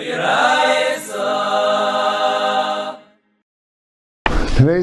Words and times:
Today's 0.00 0.16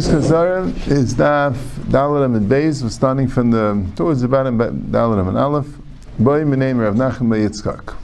Chazara 0.08 0.68
is 0.88 1.16
Daf 1.16 1.56
Dalaram 1.90 2.36
and 2.36 2.48
Beis, 2.48 2.84
we're 2.84 2.90
starting 2.90 3.28
from 3.28 3.50
the 3.50 3.84
towards 3.96 4.22
the 4.22 4.28
bottom 4.28 4.60
Dalaram 4.60 5.30
and 5.30 5.38
Aleph. 5.40 5.66
Boy 6.20 6.46
my 6.46 6.56
name 6.56 6.78
Rav 6.78 6.94
Nachman 6.94 7.50
Yitzchak. 7.50 7.96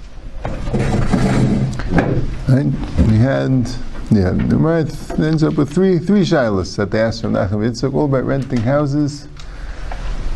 We 3.07 3.18
had 3.18 3.68
yeah, 4.09 4.32
the 4.32 4.48
Gemara 4.50 4.88
ends 5.23 5.43
up 5.43 5.54
with 5.54 5.71
three 5.71 6.00
three 6.00 6.21
shilas 6.21 6.75
that 6.77 6.89
they 6.89 7.00
asked 7.00 7.21
from 7.21 7.34
Nachman 7.34 7.70
Yitzchak, 7.70 7.93
all 7.93 8.05
about 8.05 8.23
renting 8.23 8.61
houses 8.61 9.27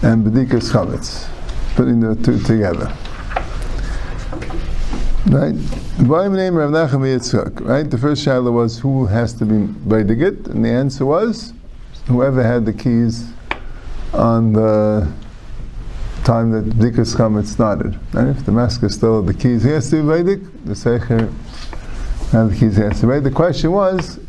and 0.04 0.24
Bedikas 0.24 0.70
Chametz, 0.72 1.28
putting 1.76 2.02
the 2.02 2.14
two 2.24 2.38
together. 2.44 2.96
Right? 5.30 5.56
Right? 6.08 6.30
The 7.90 7.98
first 8.00 8.26
shaila 8.26 8.52
was 8.54 8.80
who 8.80 9.06
has 9.08 9.34
to 9.34 9.46
be 9.46 9.68
Baidigit, 9.90 10.48
and 10.48 10.64
the 10.64 10.70
answer 10.70 11.06
was 11.06 11.54
whoever 12.06 12.42
had 12.42 12.66
the 12.66 12.72
keys 12.72 13.28
on 14.14 14.54
the 14.54 15.12
time 16.24 16.52
that 16.52 16.66
Bdikas 16.78 17.14
Chametz 17.16 17.48
started. 17.48 18.00
Right? 18.14 18.28
If 18.28 18.46
the 18.46 18.54
masker 18.54 18.88
still 18.88 19.22
had 19.22 19.36
the 19.36 19.38
keys, 19.38 19.64
he 19.64 19.72
has 19.72 19.90
to 19.90 19.98
be 19.98 20.08
Vedic. 20.08 20.42
The 20.64 20.74
Secher 20.74 21.30
had 22.32 22.50
the 22.50 22.56
keys, 22.56 22.78
he 22.78 22.84
has 22.84 23.02
to 23.02 23.08
be 23.08 23.20
The 23.20 23.30
question 23.30 23.72
was, 23.74 24.20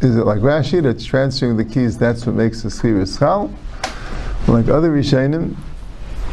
is 0.00 0.16
it 0.16 0.24
like 0.24 0.38
Rashi 0.38 0.80
that's 0.82 1.04
transferring 1.04 1.58
the 1.58 1.64
keys, 1.64 1.98
that's 1.98 2.24
what 2.24 2.36
makes 2.36 2.62
the 2.62 2.70
Schir 2.70 3.02
Schal? 3.02 3.50
Like 4.46 4.68
other 4.68 4.90
Rishonim, 4.90 5.56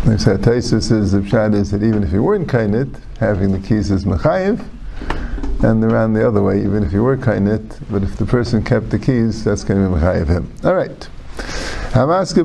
like 0.05 0.19
said, 0.19 0.41
Taisus 0.41 0.83
says 0.83 1.13
the 1.13 1.19
pshat 1.19 1.55
is 1.55 1.71
that 1.71 1.81
even 1.81 2.03
if 2.03 2.13
you 2.13 2.21
weren't 2.21 2.47
kainit, 2.47 3.01
having 3.19 3.51
the 3.51 3.59
keys 3.59 3.89
is 3.89 4.05
mechayiv, 4.05 4.63
and 5.63 5.83
around 5.83 6.13
the 6.13 6.27
other 6.27 6.43
way, 6.43 6.61
even 6.61 6.83
if 6.83 6.93
you 6.93 7.03
were 7.03 7.17
kainit, 7.17 7.81
but 7.89 8.03
if 8.03 8.15
the 8.17 8.25
person 8.25 8.63
kept 8.63 8.91
the 8.91 8.99
keys, 8.99 9.43
that's 9.43 9.63
going 9.63 9.83
to 9.83 9.89
be 9.89 9.95
mechayiv 9.99 10.27
him. 10.27 10.53
All 10.63 10.75
right. 10.75 11.09
Hamaska 11.95 12.43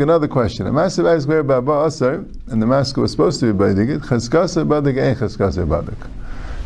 another 0.00 0.28
question. 0.28 0.66
Hamaska 0.66 1.04
bais 1.04 1.26
where 1.26 1.42
baba 1.42 1.84
asar, 1.84 2.24
and 2.46 2.62
the 2.62 2.66
masker 2.66 3.02
was 3.02 3.10
supposed 3.10 3.40
to 3.40 3.52
be 3.52 3.58
badig 3.58 3.90
it. 3.90 4.00
Chaskasa 4.00 4.66
badig 4.66 4.96
ein 4.96 5.16
chaskasa 5.16 5.66
badig. 5.68 5.98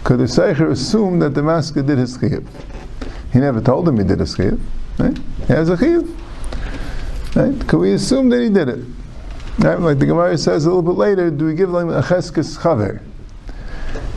Could 0.05 0.21
the 0.21 0.25
seicher 0.25 0.71
assume 0.71 1.19
that 1.19 1.35
the 1.35 1.43
masker 1.43 1.83
did 1.83 1.99
his 1.99 2.17
chiyuv? 2.17 2.47
He 3.33 3.41
never 3.41 3.61
told 3.61 3.89
him 3.89 3.99
he 3.99 4.05
did 4.05 4.21
his 4.21 4.37
chiyuv. 4.37 4.61
Right? 4.99 5.19
He 5.19 5.47
has 5.47 5.69
a 5.69 5.77
chiyuv. 5.77 6.15
Right? 7.35 7.69
Could 7.69 7.81
we 7.81 7.93
assume 7.95 8.29
that 8.29 8.41
he 8.41 8.51
did 8.51 8.69
it? 8.69 8.85
Right? 9.59 9.81
Like 9.81 9.99
the 9.99 10.07
Gemara 10.07 10.39
says 10.39 10.67
a 10.67 10.69
little 10.69 10.83
bit 10.83 10.97
later, 10.97 11.31
do 11.33 11.47
we 11.47 11.55
give 11.55 11.73
them 11.73 11.91
a 11.91 12.01
cheskes 12.01 12.57
chaver? 12.59 13.03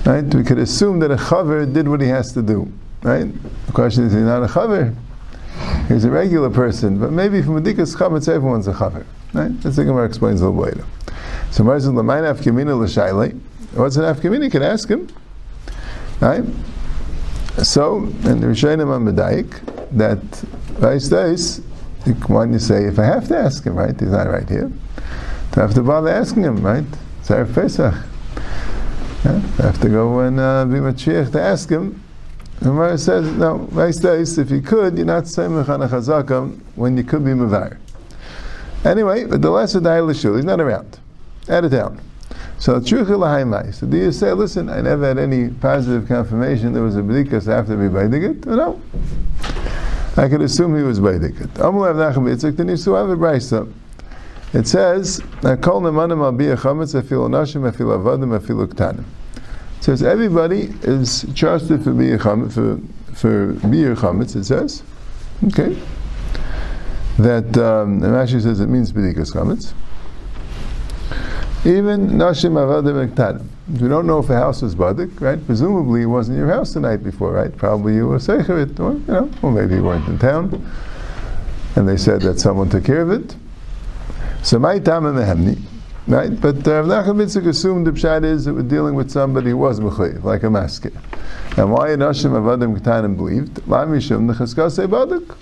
Right? 0.06 0.23
We 0.23 0.44
could 0.44 0.59
assume 0.59 1.00
that 1.00 1.09
a 1.09 1.16
chaver 1.16 1.72
did 1.72 1.88
what 1.88 2.00
he 2.00 2.08
has 2.09 2.31
to 2.34 2.44
do. 2.44 2.72
Right? 3.02 3.25
The 3.66 3.72
question 3.72 4.03
is, 4.03 4.14
he's 4.14 4.22
not 4.22 4.44
a 4.44 4.47
chaver. 4.47 4.95
He's 5.88 6.06
a 6.06 6.12
regular 6.12 6.52
person, 6.52 7.00
but 7.00 7.12
maybe 7.12 7.42
from 7.42 7.58
a 7.58 7.62
dikas 7.62 7.95
chametz, 7.95 8.30
everyone's 8.30 8.67
a 8.67 8.73
chaver. 8.73 9.03
Right? 9.34 9.50
That's 9.62 9.78
the 9.78 9.84
Gemara 9.84 10.06
explains 10.06 10.42
a 10.42 10.50
little 10.50 10.62
later. 10.62 10.86
So 11.50 11.64
Gemara 11.64 11.81
says, 11.81 11.89
"L'mayin 11.89 12.36
afkamina 12.36 12.80
l'shayle." 12.80 13.39
What's 13.73 13.95
an 13.95 14.03
afkamina? 14.03 14.44
You 14.44 14.52
can 14.52 14.62
ask 14.62 14.88
him. 14.88 15.08
Right? 16.19 16.44
So, 17.64 17.97
and 17.97 18.42
the 18.42 18.47
Rishonim 18.47 18.89
are 18.89 19.00
medayik 19.00 19.59
that 19.97 20.22
vice 20.78 21.08
days. 21.08 21.62
Do 22.06 22.16
you 22.16 22.59
say 22.59 22.86
if 22.86 23.00
I 23.00 23.06
have 23.06 23.28
to 23.30 23.38
ask 23.38 23.66
him? 23.66 23.75
Right? 23.75 24.00
He's 24.00 24.09
not 24.09 24.28
right 24.28 24.47
here 24.47 24.72
to 25.52 25.59
have 25.59 25.73
to 25.73 25.83
bother 25.83 26.09
asking 26.09 26.44
him, 26.44 26.61
right? 26.61 26.85
It's 27.19 27.30
Erev 27.30 27.53
Pesach. 27.53 27.94
Yeah? 29.23 29.41
I 29.59 29.61
have 29.63 29.81
to 29.81 29.89
go 29.89 30.19
and 30.19 30.39
uh, 30.39 30.66
be 30.66 30.75
Mashiach 30.75 31.31
to 31.33 31.41
ask 31.41 31.69
him. 31.69 32.02
The 32.59 32.66
Gemara 32.66 32.97
says, 32.97 33.25
no, 33.38 33.57
vice 33.72 33.97
days, 33.97 34.38
if 34.38 34.52
you 34.52 34.61
could, 34.61 34.97
you're 34.97 35.05
not 35.05 35.27
saying 35.27 35.52
Mechana 35.52 35.89
Chazaka 35.89 36.59
when 36.75 36.95
you 36.95 37.03
could 37.03 37.25
be 37.25 37.31
Mavar. 37.31 37.77
Anyway, 38.85 39.25
but 39.25 39.41
the 39.41 39.50
lesser 39.50 39.79
Da'il 39.79 40.35
he's 40.35 40.45
not 40.45 40.59
around. 40.59 41.00
Add 41.50 41.66
it 41.66 41.69
down. 41.69 42.00
So, 42.59 42.79
so 42.79 43.88
do 43.88 43.97
you 43.97 44.12
say, 44.12 44.33
listen, 44.33 44.69
I 44.69 44.81
never 44.81 45.07
had 45.07 45.18
any 45.18 45.50
positive 45.50 46.07
confirmation 46.07 46.73
there 46.73 46.83
was 46.83 46.95
a 46.95 47.01
Bedikas 47.01 47.47
after 47.47 47.75
me 47.75 47.89
Baidigit? 47.89 48.45
No. 48.45 48.79
I 50.16 50.29
could 50.29 50.41
assume 50.41 50.78
he 50.78 50.83
was 50.83 51.00
Baidigit. 51.00 51.47
Amul 51.56 51.94
Nachman 51.95 52.35
Yitzchak, 52.35 52.57
then 52.57 52.69
you 52.69 52.78
still 52.78 52.95
have 52.95 53.09
a. 53.09 53.68
It 54.53 54.67
says. 54.67 55.22
It 59.81 59.84
says 59.84 60.03
everybody 60.03 60.73
is 60.84 61.25
trusted 61.34 61.84
for 61.84 61.94
bia 61.94 62.17
chametz 62.17 62.53
for 62.53 62.78
for 63.16 63.53
chametz. 63.95 64.35
It 64.35 64.44
says, 64.44 64.84
okay, 65.45 65.78
that 67.17 67.57
um, 67.57 68.01
Rashi 68.01 68.41
says 68.41 68.59
it 68.59 68.67
means 68.67 68.91
bedikas 68.91 69.31
chametz. 69.34 69.73
Even 71.66 72.09
nashim 72.09 72.53
avadim 72.53 73.07
ktanim. 73.13 73.47
We 73.79 73.88
don't 73.88 74.06
know 74.06 74.19
if 74.19 74.28
the 74.28 74.35
house 74.35 74.62
was 74.62 74.75
badik, 74.75 75.22
right? 75.22 75.44
Presumably 75.45 76.01
it 76.01 76.07
wasn't 76.07 76.38
your 76.38 76.47
house 76.47 76.73
the 76.73 76.81
night 76.81 77.03
before, 77.03 77.31
right? 77.31 77.56
Probably 77.56 77.95
you 77.95 78.07
were 78.07 78.18
secherit, 78.18 78.78
or 78.79 78.94
you 78.94 79.03
know, 79.07 79.31
or 79.41 79.51
maybe 79.51 79.75
you 79.75 79.83
weren't 79.83 80.07
in 80.09 80.18
town, 80.19 80.62
and 81.78 81.88
they 81.88 81.95
said 81.95 82.22
that 82.23 82.39
someone 82.39 82.69
took 82.69 82.83
care 82.83 83.01
of 83.01 83.12
it. 83.12 83.35
So 84.44 84.57
my 84.57 84.79
time 84.79 85.06
in 85.06 85.16
the 85.16 85.22
hemni, 85.22 85.62
right? 86.07 86.29
But 86.41 86.68
uh, 86.68 86.84
Rav 86.84 87.06
Nachman 87.06 87.25
Yitzchak 87.25 87.47
assumed 87.47 87.85
the 87.85 87.91
pshat 87.91 88.25
is 88.25 88.46
that 88.46 88.53
we're 88.53 88.63
dealing 88.63 88.96
with 88.96 89.12
somebody 89.12 89.52
who 89.52 89.57
was 89.57 89.79
mechayiv, 89.79 90.24
like 90.24 90.41
a 90.41 90.50
masker. 90.50 90.91
And 91.57 91.72
why 91.72 91.90
Nashim 91.90 92.31
Avadim 92.31 92.75
Ketanim 92.78 93.16
believed? 93.16 93.56
Lamishim 93.68 94.31
Nechaskasei 94.34 94.88
Badik. 94.88 95.38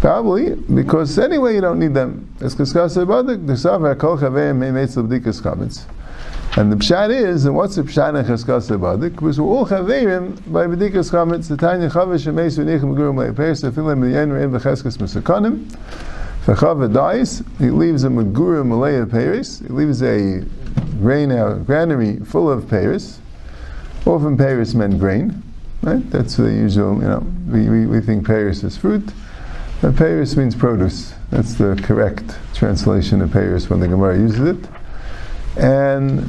Probably 0.00 0.54
because 0.54 1.18
anyway 1.18 1.56
you 1.56 1.60
don't 1.60 1.78
need 1.78 1.92
them. 1.92 2.32
It's 2.40 2.54
Chaskasei 2.54 3.06
Badik. 3.06 3.46
The 3.46 3.52
Savar 3.52 3.98
Kol 3.98 4.16
Chaveim 4.16 4.58
Meimetz 4.58 4.96
L'Bdikas 4.96 5.42
Chametz. 5.42 5.84
And 6.58 6.72
the 6.72 6.76
pshat 6.76 7.10
is, 7.10 7.44
and 7.44 7.54
what's 7.54 7.76
the 7.76 7.82
pshat 7.82 8.18
in 8.18 8.24
Chaskasei 8.24 8.80
Badik? 8.80 9.12
Because 9.12 9.38
we're 9.38 9.46
all 9.46 9.66
Chaveim 9.66 10.50
by 10.50 10.66
Bdikas 10.66 11.10
Chametz. 11.10 11.48
The 11.48 11.58
Tanya 11.58 11.90
Chavesh 11.90 12.26
Shemesu 12.26 12.64
Nechem 12.64 12.96
Gurum 12.96 13.16
Le'Peres 13.16 13.62
Tefilim 13.62 14.00
L'Yen 14.00 14.30
Re'en 14.30 14.58
V'Cheskas 14.58 14.96
Mesakanim. 14.96 15.68
Chava 16.46 16.92
dies, 16.92 17.42
he 17.58 17.70
leaves 17.70 18.04
a 18.04 18.08
Megura 18.08 18.66
Malaya 18.66 19.06
Paris, 19.06 19.60
he 19.60 19.68
leaves 19.68 20.02
a 20.02 20.44
grain 21.00 21.30
out, 21.30 21.66
granary 21.66 22.16
full 22.18 22.50
of 22.50 22.68
Paris. 22.68 23.20
Often 24.06 24.38
Paris 24.38 24.74
meant 24.74 24.98
grain, 24.98 25.42
right? 25.82 26.08
That's 26.10 26.36
the 26.36 26.50
usual, 26.52 26.94
you 26.94 27.08
know, 27.08 27.26
we, 27.48 27.68
we, 27.68 27.86
we 27.86 28.00
think 28.00 28.26
Paris 28.26 28.64
is 28.64 28.76
fruit, 28.76 29.12
but 29.82 29.96
Paris 29.96 30.36
means 30.36 30.54
produce. 30.54 31.14
That's 31.30 31.54
the 31.54 31.80
correct 31.84 32.36
translation 32.54 33.20
of 33.20 33.32
Paris 33.32 33.70
when 33.70 33.80
the 33.80 33.88
Gemara 33.88 34.18
uses 34.18 34.40
it. 34.40 34.68
And 35.56 36.28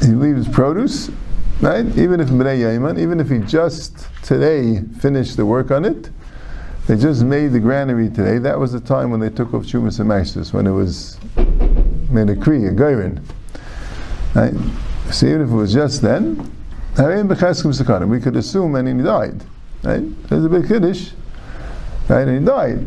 he 0.00 0.08
leaves 0.08 0.48
produce, 0.48 1.10
right? 1.60 1.86
Even 1.96 2.20
if 2.20 2.28
Bnei 2.28 2.60
Yaman, 2.60 2.98
even 2.98 3.20
if 3.20 3.30
he 3.30 3.38
just 3.38 4.06
today 4.22 4.80
finished 5.00 5.36
the 5.36 5.46
work 5.46 5.70
on 5.70 5.84
it, 5.84 6.10
they 6.86 6.96
just 6.96 7.22
made 7.22 7.48
the 7.48 7.60
granary 7.60 8.08
today. 8.08 8.38
That 8.38 8.58
was 8.58 8.72
the 8.72 8.80
time 8.80 9.10
when 9.10 9.20
they 9.20 9.30
took 9.30 9.54
off 9.54 9.62
Shumas 9.62 10.00
and 10.00 10.10
Maishtas, 10.10 10.52
when 10.52 10.66
it 10.66 10.72
was 10.72 11.16
made 12.10 12.28
a 12.28 12.36
Kri, 12.36 12.66
a 12.66 12.72
Gairin. 12.72 13.22
Right? 14.34 14.52
So 15.12 15.26
even 15.26 15.42
if 15.42 15.50
it 15.50 15.54
was 15.54 15.72
just 15.72 16.02
then, 16.02 16.38
we 16.96 18.20
could 18.20 18.36
assume 18.36 18.74
and 18.74 18.88
he 18.88 19.04
died. 19.04 19.44
Right? 19.84 20.28
There's 20.28 20.44
a 20.44 20.48
big 20.48 20.66
Kiddush. 20.66 21.10
Right? 22.08 22.26
And 22.26 22.40
he 22.40 22.44
died. 22.44 22.86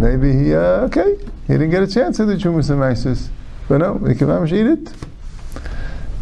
Maybe 0.00 0.32
he, 0.32 0.54
uh, 0.54 0.86
okay, 0.86 1.16
he 1.46 1.52
didn't 1.52 1.70
get 1.70 1.82
a 1.82 1.86
chance 1.86 2.16
to 2.16 2.24
the 2.24 2.34
Shumas 2.34 2.70
and 2.70 2.80
Maishtas. 2.80 3.28
But 3.68 3.78
no, 3.78 3.98
he 3.98 4.14
can 4.14 4.46
eat 4.46 4.66
it. 4.66 4.88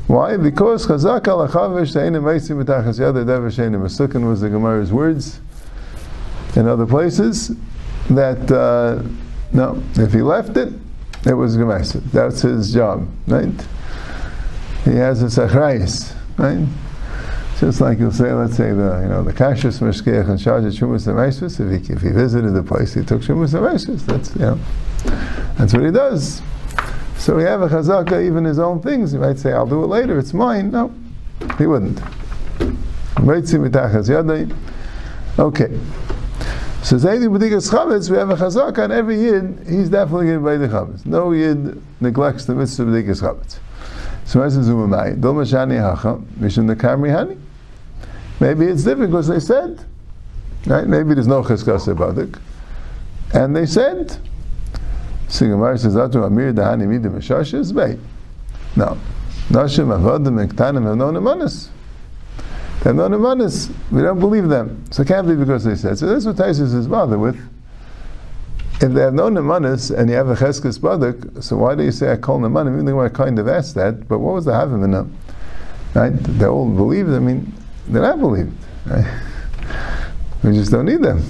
Why? 0.08 0.36
Because 0.36 0.86
Chazak 0.86 1.28
al 1.28 1.46
Achavish 1.48 1.92
Ta'ina 1.92 2.20
Maisim 2.20 2.64
B'tachas 2.64 2.98
Yad 2.98 3.26
Dever 3.26 3.50
Shein 3.50 3.80
was 3.80 4.40
the 4.40 4.48
Gemara's 4.48 4.92
words 4.92 5.40
in 6.56 6.66
other 6.66 6.86
places 6.86 7.52
that 8.10 8.50
uh, 8.50 9.02
no, 9.52 9.82
if 9.94 10.12
he 10.12 10.22
left 10.22 10.56
it, 10.56 10.72
it 11.26 11.34
was 11.34 11.56
gemasa. 11.56 12.02
That's 12.12 12.42
his 12.42 12.72
job, 12.72 13.08
right? 13.26 13.52
He 14.84 14.92
has 14.92 15.22
a 15.22 15.26
sachrayis, 15.26 16.14
right? 16.38 16.66
Just 17.58 17.80
like 17.80 17.98
you'll 17.98 18.12
say, 18.12 18.32
let's 18.32 18.56
say 18.56 18.70
the 18.70 19.00
you 19.02 19.08
know 19.08 19.22
the 19.22 19.32
kashus 19.32 19.80
meshkiach 19.80 20.28
and 20.28 20.38
shajet 20.38 20.78
shumas 20.78 21.06
emaisus. 21.06 21.58
If 21.58 21.86
he 21.86 21.92
if 21.92 22.02
he 22.02 22.10
visited 22.10 22.52
the 22.52 22.62
place, 22.62 22.94
he 22.94 23.02
took 23.02 23.22
shumas 23.22 23.54
emaisus. 23.54 24.04
That's 24.04 24.36
know, 24.36 24.58
that's 25.56 25.72
what 25.72 25.84
he 25.84 25.90
does. 25.90 26.42
So 27.16 27.34
we 27.34 27.44
have 27.44 27.62
a 27.62 27.68
chazaka, 27.68 28.24
even 28.24 28.44
his 28.44 28.58
own 28.58 28.80
things. 28.82 29.12
He 29.12 29.18
might 29.18 29.38
say, 29.38 29.52
"I'll 29.52 29.66
do 29.66 29.82
it 29.82 29.86
later. 29.86 30.18
It's 30.18 30.34
mine." 30.34 30.70
No, 30.70 30.94
he 31.58 31.66
wouldn't. 31.66 32.00
Okay. 35.38 35.80
So 36.86 36.94
Zaydi 36.94 37.26
B'digas 37.26 37.68
Chametz, 37.68 38.08
we 38.08 38.16
have 38.16 38.30
a 38.30 38.36
chazaka 38.36 38.84
on 38.84 38.92
every 38.92 39.20
Yid, 39.20 39.66
he's 39.68 39.88
definitely 39.88 40.26
going 40.26 40.38
to 40.38 40.44
buy 40.44 40.56
the 40.56 40.68
Chametz. 40.68 41.04
No 41.04 41.32
Yid 41.32 41.82
neglects 42.00 42.44
the 42.44 42.54
mitzvah 42.54 42.84
of 42.84 42.88
B'digas 42.90 43.22
Chametz. 43.22 43.58
So 44.24 44.40
I 44.40 44.48
says, 44.50 44.68
Umamai, 44.68 45.20
Dil 45.20 45.34
Mashani 45.34 45.80
Hacha, 45.80 46.22
Mishum 46.38 46.68
the 46.68 46.76
Kamri 46.76 47.10
Hani. 47.10 47.40
Maybe 48.38 48.66
it's 48.66 48.84
different 48.84 49.10
because 49.10 49.26
they 49.26 49.40
said, 49.40 49.84
right? 50.68 50.86
Maybe 50.86 51.14
there's 51.14 51.26
no 51.26 51.42
Cheskasa 51.42 51.92
Badik. 51.92 52.38
And 53.34 53.56
they 53.56 53.66
said, 53.66 54.16
so 55.26 55.44
Gemara 55.44 55.76
says, 55.78 55.96
Atu 55.96 56.24
Amir 56.24 56.52
Dahani 56.52 56.86
Midim 56.86 57.16
Meshashis 57.16 57.74
Bey. 57.74 57.98
No. 58.76 58.96
Nashim 59.48 59.88
Avodim 59.88 60.46
Ektanim 60.46 60.86
have 60.86 60.96
no 60.96 61.10
nemanis. 61.10 61.66
They 62.86 62.90
have 62.90 63.10
no 63.10 63.18
nemanis. 63.18 63.74
We 63.90 64.00
don't 64.00 64.20
believe 64.20 64.48
them. 64.48 64.84
So 64.92 65.02
it 65.02 65.08
can't 65.08 65.26
be 65.26 65.34
because 65.34 65.64
they 65.64 65.74
said. 65.74 65.98
So 65.98 66.06
that's 66.06 66.24
what 66.24 66.36
Taisus 66.36 66.72
is 66.72 66.86
bothered 66.86 67.18
with. 67.18 67.36
If 68.80 68.92
they 68.92 69.00
have 69.00 69.12
no 69.12 69.24
nemanis 69.24 69.90
and 69.90 70.08
you 70.08 70.14
have 70.14 70.28
a 70.28 70.36
cheskes 70.36 70.78
badik, 70.78 71.42
so 71.42 71.56
why 71.56 71.74
do 71.74 71.82
you 71.82 71.90
say 71.90 72.12
I 72.12 72.16
call 72.16 72.38
nemanim? 72.38 72.74
Even 72.74 72.84
though 72.84 73.00
I 73.00 73.08
kind 73.08 73.40
of 73.40 73.48
asked 73.48 73.74
that, 73.74 74.06
but 74.06 74.20
what 74.20 74.34
was 74.34 74.44
the 74.44 74.52
havim 74.52 74.84
in 74.84 74.92
them? 74.92 75.18
Right? 75.96 76.10
They 76.10 76.46
all 76.46 76.70
believed. 76.70 77.10
I 77.10 77.18
mean, 77.18 77.52
they're 77.88 78.02
not 78.02 78.20
believed. 78.20 78.52
Right? 78.86 79.22
We 80.44 80.52
just 80.52 80.70
don't 80.70 80.86
need 80.86 81.02
them. 81.02 81.22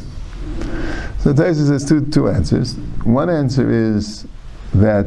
So 1.20 1.32
Taisus 1.32 1.70
has 1.70 1.88
two 1.88 2.04
two 2.04 2.28
answers. 2.28 2.74
One 3.04 3.30
answer 3.30 3.70
is 3.70 4.26
that 4.74 5.06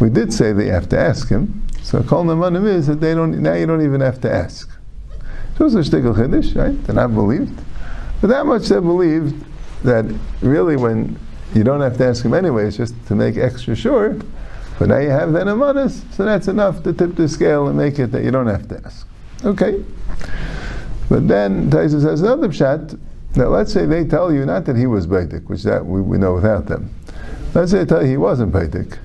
we 0.00 0.08
did 0.08 0.32
say 0.32 0.52
you 0.52 0.72
have 0.72 0.88
to 0.88 0.98
ask 0.98 1.28
him. 1.28 1.66
So 1.82 2.02
kol 2.02 2.24
nemanim 2.24 2.66
is 2.66 2.86
that 2.86 3.02
they 3.02 3.12
don't. 3.12 3.42
Now 3.42 3.52
you 3.52 3.66
don't 3.66 3.84
even 3.84 4.00
have 4.00 4.22
to 4.22 4.32
ask. 4.32 4.75
So 5.56 5.64
it's 5.64 5.74
a 5.74 5.78
shtickle 5.78 6.14
chiddush, 6.14 6.54
right? 6.54 6.84
They're 6.84 6.94
not 6.94 7.14
believed, 7.14 7.58
but 8.20 8.28
that 8.28 8.44
much 8.44 8.68
they 8.68 8.80
believed 8.80 9.44
that 9.82 10.04
really 10.42 10.76
when 10.76 11.18
you 11.54 11.64
don't 11.64 11.80
have 11.80 11.96
to 11.98 12.04
ask 12.04 12.24
him 12.24 12.34
anyway, 12.34 12.66
it's 12.66 12.76
just 12.76 12.94
to 13.06 13.14
make 13.14 13.36
extra 13.36 13.74
sure. 13.74 14.18
But 14.78 14.88
now 14.88 14.98
you 14.98 15.08
have 15.08 15.32
that 15.32 15.48
amanas, 15.48 16.04
so 16.12 16.24
that's 16.24 16.48
enough 16.48 16.82
to 16.82 16.92
tip 16.92 17.16
the 17.16 17.28
scale 17.28 17.68
and 17.68 17.78
make 17.78 17.98
it 17.98 18.12
that 18.12 18.22
you 18.22 18.30
don't 18.30 18.46
have 18.46 18.68
to 18.68 18.82
ask. 18.84 19.06
Okay. 19.44 19.82
But 21.08 21.28
then 21.28 21.70
Taisa 21.70 22.02
says 22.02 22.20
another 22.20 22.48
pshat 22.48 22.98
that 23.34 23.48
let's 23.48 23.72
say 23.72 23.86
they 23.86 24.04
tell 24.04 24.32
you 24.32 24.44
not 24.44 24.64
that 24.66 24.76
he 24.76 24.86
was 24.86 25.06
Baitik, 25.06 25.48
which 25.48 25.62
that 25.62 25.84
we, 25.84 26.00
we 26.00 26.18
know 26.18 26.34
without 26.34 26.66
them. 26.66 26.90
Let's 27.54 27.70
say 27.70 27.78
they 27.78 27.86
tell 27.86 28.02
you 28.02 28.08
he 28.08 28.16
wasn't 28.16 28.52
Baitik. 28.52 28.98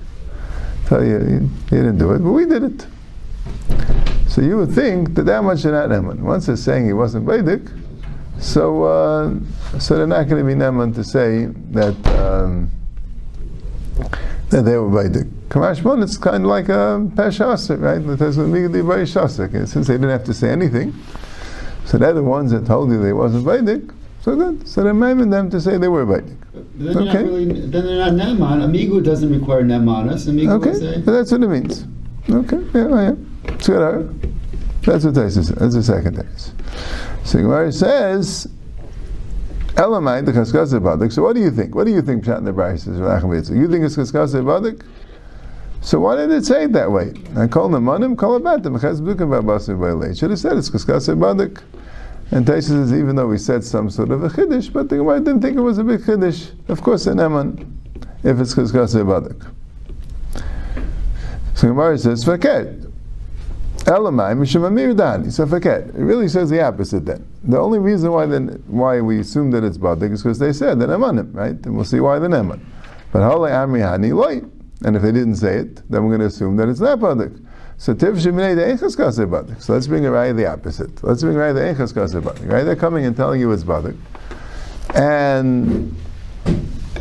Tell 0.86 1.02
you 1.02 1.18
he, 1.18 1.34
he 1.74 1.82
didn't 1.82 1.98
do 1.98 2.12
it, 2.12 2.18
but 2.18 2.32
we 2.32 2.44
did 2.44 2.64
it. 2.64 2.86
So 4.32 4.40
you 4.40 4.56
would 4.56 4.72
think 4.72 5.14
that 5.16 5.24
that 5.24 5.44
much 5.44 5.66
are 5.66 5.72
not 5.72 5.90
Neman. 5.90 6.20
Once 6.20 6.46
they're 6.46 6.56
saying 6.56 6.86
he 6.86 6.94
wasn't 6.94 7.26
Baitik, 7.26 7.68
so 8.40 8.84
uh, 8.84 9.34
so 9.78 9.94
they're 9.94 10.06
not 10.06 10.26
going 10.26 10.42
to 10.42 10.48
be 10.48 10.58
Neman 10.58 10.94
to 10.94 11.04
say 11.04 11.48
that 11.72 11.94
um, 12.18 12.70
that 14.48 14.62
they 14.62 14.78
were 14.78 14.88
Baitik. 14.88 15.30
Kamashmon, 15.50 16.02
it's 16.02 16.16
kind 16.16 16.44
of 16.44 16.48
like 16.48 16.70
a 16.70 17.06
Peshasik, 17.12 17.82
right? 17.82 17.98
There's 18.16 18.38
a 18.38 18.44
very 18.44 19.04
Shasik. 19.04 19.68
Since 19.68 19.86
they 19.86 19.94
didn't 19.94 20.08
have 20.08 20.24
to 20.24 20.32
say 20.32 20.48
anything, 20.48 20.94
so 21.84 21.98
they're 21.98 22.14
the 22.14 22.22
ones 22.22 22.52
that 22.52 22.64
told 22.64 22.90
you 22.90 23.02
they 23.02 23.12
wasn't 23.12 23.44
Vedic. 23.44 23.90
So 24.22 24.34
good. 24.34 24.66
So 24.66 24.82
they're 24.82 24.94
maiming 24.94 25.28
them 25.28 25.50
to 25.50 25.60
say 25.60 25.76
they 25.76 25.88
were 25.88 26.06
Vedic. 26.06 26.38
Then, 26.76 26.96
okay. 26.96 27.12
they're 27.12 27.24
really, 27.24 27.66
then 27.66 27.84
they're 27.84 28.10
not 28.10 28.12
Neman. 28.12 28.64
Amigo 28.64 28.98
doesn't 29.00 29.30
require 29.30 29.62
Nemanas. 29.62 30.26
Amigo 30.26 30.54
okay. 30.54 30.72
say. 30.72 31.00
That's 31.02 31.32
what 31.32 31.42
it 31.42 31.48
means. 31.48 31.84
Okay. 32.30 32.64
Yeah, 32.72 33.10
yeah. 33.10 33.14
It's 33.44 33.66
good. 33.66 34.34
That's 34.82 35.04
what 35.04 35.14
Tais 35.14 35.36
is. 35.36 35.48
That's 35.48 35.74
the 35.74 35.82
second 35.82 36.16
Tais. 36.16 36.52
So 37.24 37.38
Gemara 37.38 37.72
says, 37.72 38.48
Elamai, 39.74 40.24
the 40.24 40.32
Kaskasa 40.32 40.80
Badik. 40.80 41.12
So 41.12 41.22
what 41.22 41.34
do 41.34 41.40
you 41.40 41.50
think? 41.50 41.74
What 41.74 41.84
do 41.84 41.92
you 41.92 42.02
think 42.02 42.24
Pshat 42.24 42.38
in 42.38 42.44
the 42.44 42.52
Braisa 42.52 42.88
is? 43.34 43.50
You 43.50 43.68
think 43.68 43.84
it's 43.84 43.96
Kaskasa 43.96 44.42
Badik? 44.42 44.84
So 45.82 45.98
why 45.98 46.14
did 46.14 46.30
it 46.30 46.44
say 46.44 46.64
it 46.64 46.72
that 46.74 46.92
way? 46.92 47.12
I 47.36 47.48
call 47.48 47.68
them 47.68 47.86
manim, 47.86 48.16
call 48.16 48.36
about 48.36 48.62
them. 48.62 48.78
Should 48.78 50.30
have 50.30 50.38
said 50.38 50.56
it's 50.56 50.70
kaskase 50.70 51.18
badik. 51.18 51.60
And 52.30 52.46
Taisa 52.46 52.68
says 52.68 52.92
even 52.92 53.16
though 53.16 53.26
we 53.26 53.36
said 53.36 53.64
some 53.64 53.90
sort 53.90 54.12
of 54.12 54.22
a 54.22 54.28
chiddush, 54.28 54.72
but 54.72 54.88
the 54.88 54.98
Gemara 54.98 55.18
didn't 55.18 55.42
think 55.42 55.56
it 55.56 55.60
was 55.60 55.78
a 55.78 55.84
big 55.84 56.00
chiddush. 56.00 56.52
Of 56.68 56.82
course, 56.82 57.06
an 57.08 57.18
eman, 57.18 57.68
if 58.22 58.38
it's 58.38 58.54
kaskase 58.54 59.04
badik. 59.04 59.44
So 61.54 61.66
Gemara 61.66 61.98
says 61.98 62.24
faket. 62.24 62.81
Elamai 63.84 64.36
mishum 64.36 64.96
dani. 64.96 65.32
So 65.32 65.46
faket. 65.46 65.88
It 65.88 66.02
really 66.02 66.28
says 66.28 66.50
the 66.50 66.62
opposite. 66.62 67.04
Then 67.04 67.26
the 67.42 67.58
only 67.58 67.78
reason 67.78 68.12
why 68.12 68.26
then 68.26 68.62
why 68.66 69.00
we 69.00 69.18
assume 69.18 69.50
that 69.50 69.64
it's 69.64 69.78
badik 69.78 70.12
is 70.12 70.22
because 70.22 70.38
they 70.38 70.52
said 70.52 70.78
that 70.80 70.88
emanim, 70.88 71.34
right? 71.34 71.50
And 71.66 71.74
we'll 71.74 71.84
see 71.84 72.00
why 72.00 72.18
the 72.18 72.28
eman. 72.28 72.60
But 73.12 73.28
hale 73.28 73.40
amri 73.40 73.80
hani 73.80 74.14
loy. 74.14 74.42
And 74.84 74.96
if 74.96 75.02
they 75.02 75.12
didn't 75.12 75.36
say 75.36 75.58
it, 75.58 75.88
then 75.90 76.04
we're 76.04 76.10
going 76.10 76.20
to 76.20 76.26
assume 76.26 76.56
that 76.56 76.68
it's 76.68 76.80
not 76.80 76.98
badik. 77.00 77.44
So 77.76 77.94
tiv 77.94 78.14
sheminei 78.14 78.54
the 78.54 78.62
echas 78.62 78.96
kase 78.96 79.18
badik. 79.18 79.60
So 79.60 79.72
let's 79.72 79.88
bring 79.88 80.06
a 80.06 80.10
raya 80.10 80.34
the 80.34 80.46
opposite. 80.46 81.02
Let's 81.02 81.22
bring 81.22 81.36
raya 81.36 81.52
the 81.54 81.60
echas 81.60 81.92
kase 81.92 82.14
badik. 82.14 82.50
Right? 82.50 82.62
They're 82.62 82.76
coming 82.76 83.04
and 83.04 83.16
telling 83.16 83.40
you 83.40 83.50
it's 83.50 83.64
badik, 83.64 83.96
and 84.94 85.96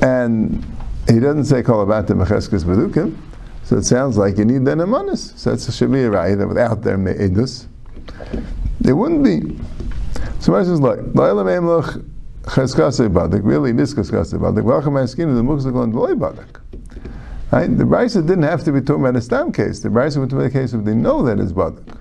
and 0.02 0.66
he 1.08 1.20
doesn't 1.20 1.46
say 1.46 1.62
kol 1.62 1.86
abatim 1.86 2.26
mecheskes 2.26 2.64
badukim. 2.64 3.16
So 3.72 3.78
it 3.78 3.86
sounds 3.86 4.18
like 4.18 4.38
you 4.38 4.44
need 4.44 4.66
then 4.66 4.82
a 4.82 4.86
manis. 4.86 5.32
So 5.38 5.54
it's 5.54 5.66
a 5.70 5.72
shemi 5.72 6.04
raya 6.12 6.38
that 6.38 6.46
without 6.46 6.82
their 6.82 6.98
me'edus, 6.98 7.70
there 8.82 8.98
wouldn't 8.98 9.24
be. 9.24 9.58
So 10.42 10.52
Rashi 10.52 10.66
says, 10.66 10.82
look, 10.82 11.00
la'elam 11.00 11.46
emloch 11.46 12.06
cheskase 12.42 13.10
badik. 13.10 13.40
Really, 13.46 13.72
this 13.72 13.94
cheskase 13.94 14.34
badik. 14.34 14.66
V'acham 14.66 15.00
ha'eskinu 15.00 15.38
the 15.38 15.42
mukzak 15.42 15.74
on 15.74 15.94
badik. 15.94 16.60
Right? 17.54 17.78
The 17.78 17.86
Brisa 17.86 18.28
didn't 18.28 18.44
have 18.44 18.66
to 18.66 18.74
be 18.74 18.82
talking 18.82 19.06
about 19.06 19.16
a 19.16 19.22
stam 19.22 19.54
case. 19.54 19.80
The 19.80 19.88
Brisa 19.88 20.18
would 20.18 20.38
be 20.38 20.44
a 20.44 20.50
case 20.50 20.74
if 20.74 20.84
they 20.84 20.94
know 20.94 21.24
that 21.24 21.40
it's 21.40 21.54
badik. 21.54 21.98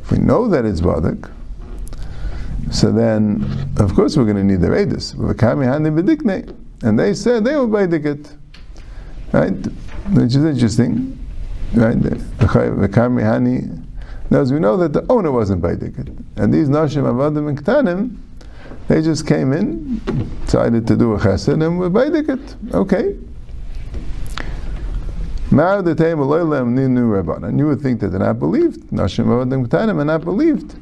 If 0.00 0.12
we 0.12 0.16
know 0.16 0.48
that 0.48 0.64
it's 0.64 0.80
badik, 0.80 1.30
so 2.72 2.90
then, 2.90 3.44
of 3.76 3.94
course, 3.94 4.16
we're 4.16 4.24
going 4.24 4.36
to 4.38 4.44
need 4.44 4.62
the 4.62 4.68
Edis. 4.68 5.12
And 6.82 6.98
they 6.98 7.12
said 7.12 7.44
they 7.44 7.54
were 7.54 7.68
Baidik 7.68 8.06
it. 8.06 8.32
Right? 9.32 9.85
Which 10.12 10.34
is 10.34 10.44
interesting. 10.44 11.18
Right? 11.74 11.96
Now, 14.28 14.40
as 14.40 14.52
we 14.52 14.58
know 14.58 14.76
that 14.76 14.92
the 14.92 15.04
owner 15.08 15.30
wasn't 15.32 15.62
Baidik. 15.62 15.96
And 16.36 16.52
these 16.52 16.68
Nashim 16.68 17.04
Avadim 17.04 17.48
and 17.48 17.58
Ktanim, 17.62 18.16
they 18.88 19.02
just 19.02 19.26
came 19.26 19.52
in, 19.52 20.00
decided 20.44 20.86
to 20.86 20.96
do 20.96 21.14
a 21.14 21.18
chesed, 21.18 21.52
and 21.52 21.78
were 21.78 21.90
Baidik. 21.90 22.28
Okay. 22.74 23.16
And 27.48 27.58
you 27.58 27.66
would 27.66 27.80
think 27.80 28.00
that 28.00 28.08
they're 28.08 28.18
not 28.18 28.38
believed. 28.38 28.80
Nashim 28.90 29.26
Avadim 29.26 29.66
Ktanim 29.66 29.98
are 30.00 30.04
not 30.04 30.24
believed. 30.24 30.76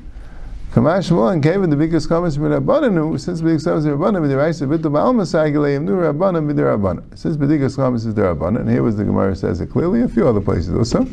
Kamash 0.74 1.32
and 1.32 1.40
gave 1.40 1.62
the 1.62 1.76
biggest 1.76 2.08
comments 2.08 2.34
from 2.34 2.46
Rabbanan, 2.46 3.20
since 3.20 3.38
the 3.38 3.44
biggest 3.44 3.64
comments 3.64 3.86
of 3.86 3.96
Rabbanan, 3.96 4.28
the 4.28 4.36
Raisa 4.36 4.66
Bitu 4.66 4.90
Ba'al 4.90 5.14
Masagileim, 5.14 5.84
Nu 5.84 5.92
Rabbanan, 5.92 6.52
B'di 6.52 6.64
Rabbanan. 6.64 7.16
Since 7.16 7.36
the 7.36 7.46
biggest 7.46 7.76
comments 7.76 8.04
is 8.04 8.14
the 8.14 8.22
Rabbanan, 8.22 8.62
and 8.62 8.68
here 8.68 8.82
was 8.82 8.96
the 8.96 9.04
Gemara 9.04 9.36
says 9.36 9.60
it 9.60 9.68
clearly, 9.68 10.02
a 10.02 10.08
few 10.08 10.26
other 10.26 10.40
places 10.40 10.74
also. 10.74 11.04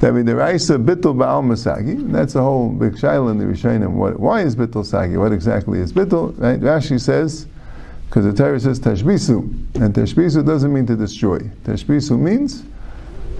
That 0.00 0.12
the 0.12 0.34
Raisa 0.34 0.78
Bitul 0.78 1.14
Ba'al 1.14 1.44
Masagi, 1.44 2.10
that's 2.10 2.36
a 2.36 2.40
whole 2.40 2.70
big 2.70 2.94
shaila 2.94 3.32
in 3.32 3.36
the 3.36 3.44
Rishonim. 3.44 3.90
What, 3.90 4.18
why 4.18 4.40
is 4.40 4.56
Bitul 4.56 4.86
Sagi? 4.86 5.18
What 5.18 5.32
exactly 5.32 5.80
is 5.80 5.92
Bitul? 5.92 6.34
Right? 6.40 6.58
Rashi 6.58 6.98
says, 6.98 7.46
because 8.06 8.24
the 8.24 8.32
Torah 8.32 8.58
says 8.58 8.80
Tashbisu, 8.80 9.40
and 9.74 9.94
Tashbisu 9.94 10.46
doesn't 10.46 10.72
mean 10.72 10.86
to 10.86 10.96
destroy. 10.96 11.40
Tashbisu 11.64 12.18
means 12.18 12.64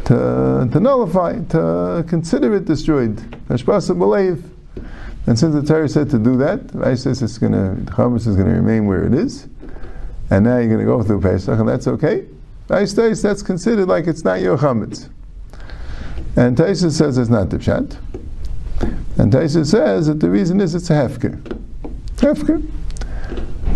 to, 0.04 0.68
to 0.70 0.78
nullify, 0.78 1.38
to 1.44 2.04
consider 2.06 2.54
it 2.56 2.66
destroyed. 2.66 3.16
Tashbasa 3.48 3.98
believe. 3.98 4.44
And 5.28 5.38
since 5.38 5.54
the 5.54 5.62
Torah 5.62 5.90
said 5.90 6.08
to 6.08 6.18
do 6.18 6.38
that, 6.38 6.58
I 6.82 6.94
says 6.94 7.20
it's 7.20 7.36
going 7.36 7.52
to, 7.52 7.92
chametz 7.92 8.26
is 8.26 8.34
going 8.34 8.48
to 8.48 8.54
remain 8.54 8.86
where 8.86 9.06
it 9.06 9.12
is, 9.12 9.46
and 10.30 10.46
now 10.46 10.56
you're 10.56 10.68
going 10.68 10.80
to 10.80 10.86
go 10.86 11.02
through 11.02 11.20
Pesach, 11.20 11.58
and 11.58 11.68
that's 11.68 11.86
okay. 11.86 12.24
I 12.70 12.86
says 12.86 13.20
that's 13.20 13.42
considered 13.42 13.88
like 13.88 14.06
it's 14.06 14.24
not 14.24 14.40
your 14.40 14.56
chametz. 14.56 15.10
And 16.34 16.56
Taisa 16.56 16.90
says 16.90 17.18
it's 17.18 17.28
not 17.28 17.50
the 17.50 17.58
pshat. 17.58 17.98
And 19.18 19.30
Taisa 19.30 19.66
says 19.66 20.06
that 20.06 20.20
the 20.20 20.30
reason 20.30 20.62
is 20.62 20.74
it's 20.74 20.88
a 20.88 20.94
hefker. 20.94 21.38
Hefker. 22.16 22.66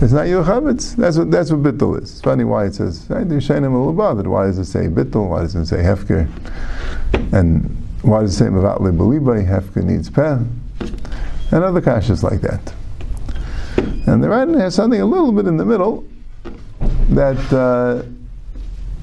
It's 0.01 0.13
not 0.15 0.29
your 0.29 0.45
chametz. 0.45 0.97
That's 0.97 1.19
what 1.19 1.31
that's 1.31 1.51
what 1.51 1.63
bittul 1.63 2.03
is. 2.03 2.13
It's 2.13 2.21
funny 2.23 2.45
why 2.45 2.65
it 2.65 2.77
says. 2.77 3.05
Right? 3.11 3.29
The 3.29 3.35
Yishayim 3.35 3.59
a 3.59 3.77
little 3.77 3.93
bothered. 3.93 4.27
Why 4.27 4.47
does 4.47 4.57
it 4.57 4.65
say 4.65 4.87
bittul? 4.87 5.29
Why 5.29 5.41
does 5.41 5.55
it 5.55 5.67
say 5.67 5.83
hefker? 5.83 6.31
And 7.35 7.77
why 8.01 8.23
does 8.23 8.33
it 8.33 8.39
say 8.39 8.47
mavat 8.47 8.79
lebelibay? 8.81 9.47
Hefker 9.47 9.85
needs 9.85 10.09
peh. 10.09 10.39
And 11.53 11.63
other 11.63 11.81
kashas 11.81 12.23
like 12.23 12.41
that. 12.41 12.73
And 14.07 14.23
the 14.23 14.29
Rambam 14.29 14.59
has 14.59 14.75
something 14.75 15.01
a 15.01 15.07
little 15.07 15.33
bit 15.33 15.47
in 15.47 15.57
the 15.57 15.65
middle 15.65 16.05
that 17.11 17.37
uh, 17.53 18.03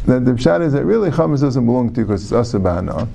that 0.06 0.26
the 0.26 0.32
pshat 0.32 0.62
is 0.62 0.74
that 0.74 0.84
really 0.86 1.12
chametz 1.12 1.42
doesn't 1.42 1.66
belong 1.66 1.94
to 1.94 2.02
you 2.02 2.08
because 2.08 2.32
it's 2.32 2.54
asabana. 2.54 3.08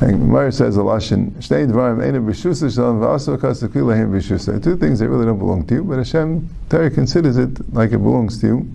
And 0.00 0.12
Gemara 0.12 0.50
says 0.50 0.78
a 0.78 0.80
lashon 0.80 1.32
shnei 1.32 1.70
dvarim 1.70 2.02
ena 2.02 2.20
b'shusa 2.20 2.74
shalom 2.74 3.00
v'aso 3.00 3.36
kasakil 3.36 3.84
lahem 3.84 4.10
b'shusa. 4.10 4.62
Two 4.62 4.76
things 4.78 4.98
that 5.00 5.10
really 5.10 5.26
don't 5.26 5.38
belong 5.38 5.66
to 5.66 5.74
you, 5.74 5.84
but 5.84 5.98
Hashem 5.98 6.48
Torah 6.70 6.90
considers 6.90 7.36
it 7.36 7.74
like 7.74 7.92
it 7.92 7.98
belongs 7.98 8.40
to 8.40 8.46
you 8.46 8.70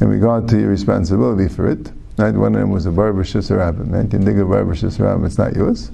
in 0.00 0.08
regard 0.08 0.48
to 0.48 0.60
your 0.60 0.68
responsibility 0.68 1.48
for 1.48 1.68
it. 1.68 1.90
Right? 2.18 2.34
One 2.34 2.54
of 2.54 2.60
them 2.60 2.70
was 2.70 2.84
a 2.84 2.92
barber 2.92 3.24
shisarabim. 3.24 3.90
Right? 3.90 4.12
You 4.12 4.18
dig 4.18 4.38
a 4.38 4.44
barber 4.44 4.74
shisarabim, 4.74 5.24
it's 5.24 5.38
not 5.38 5.56
yours. 5.56 5.90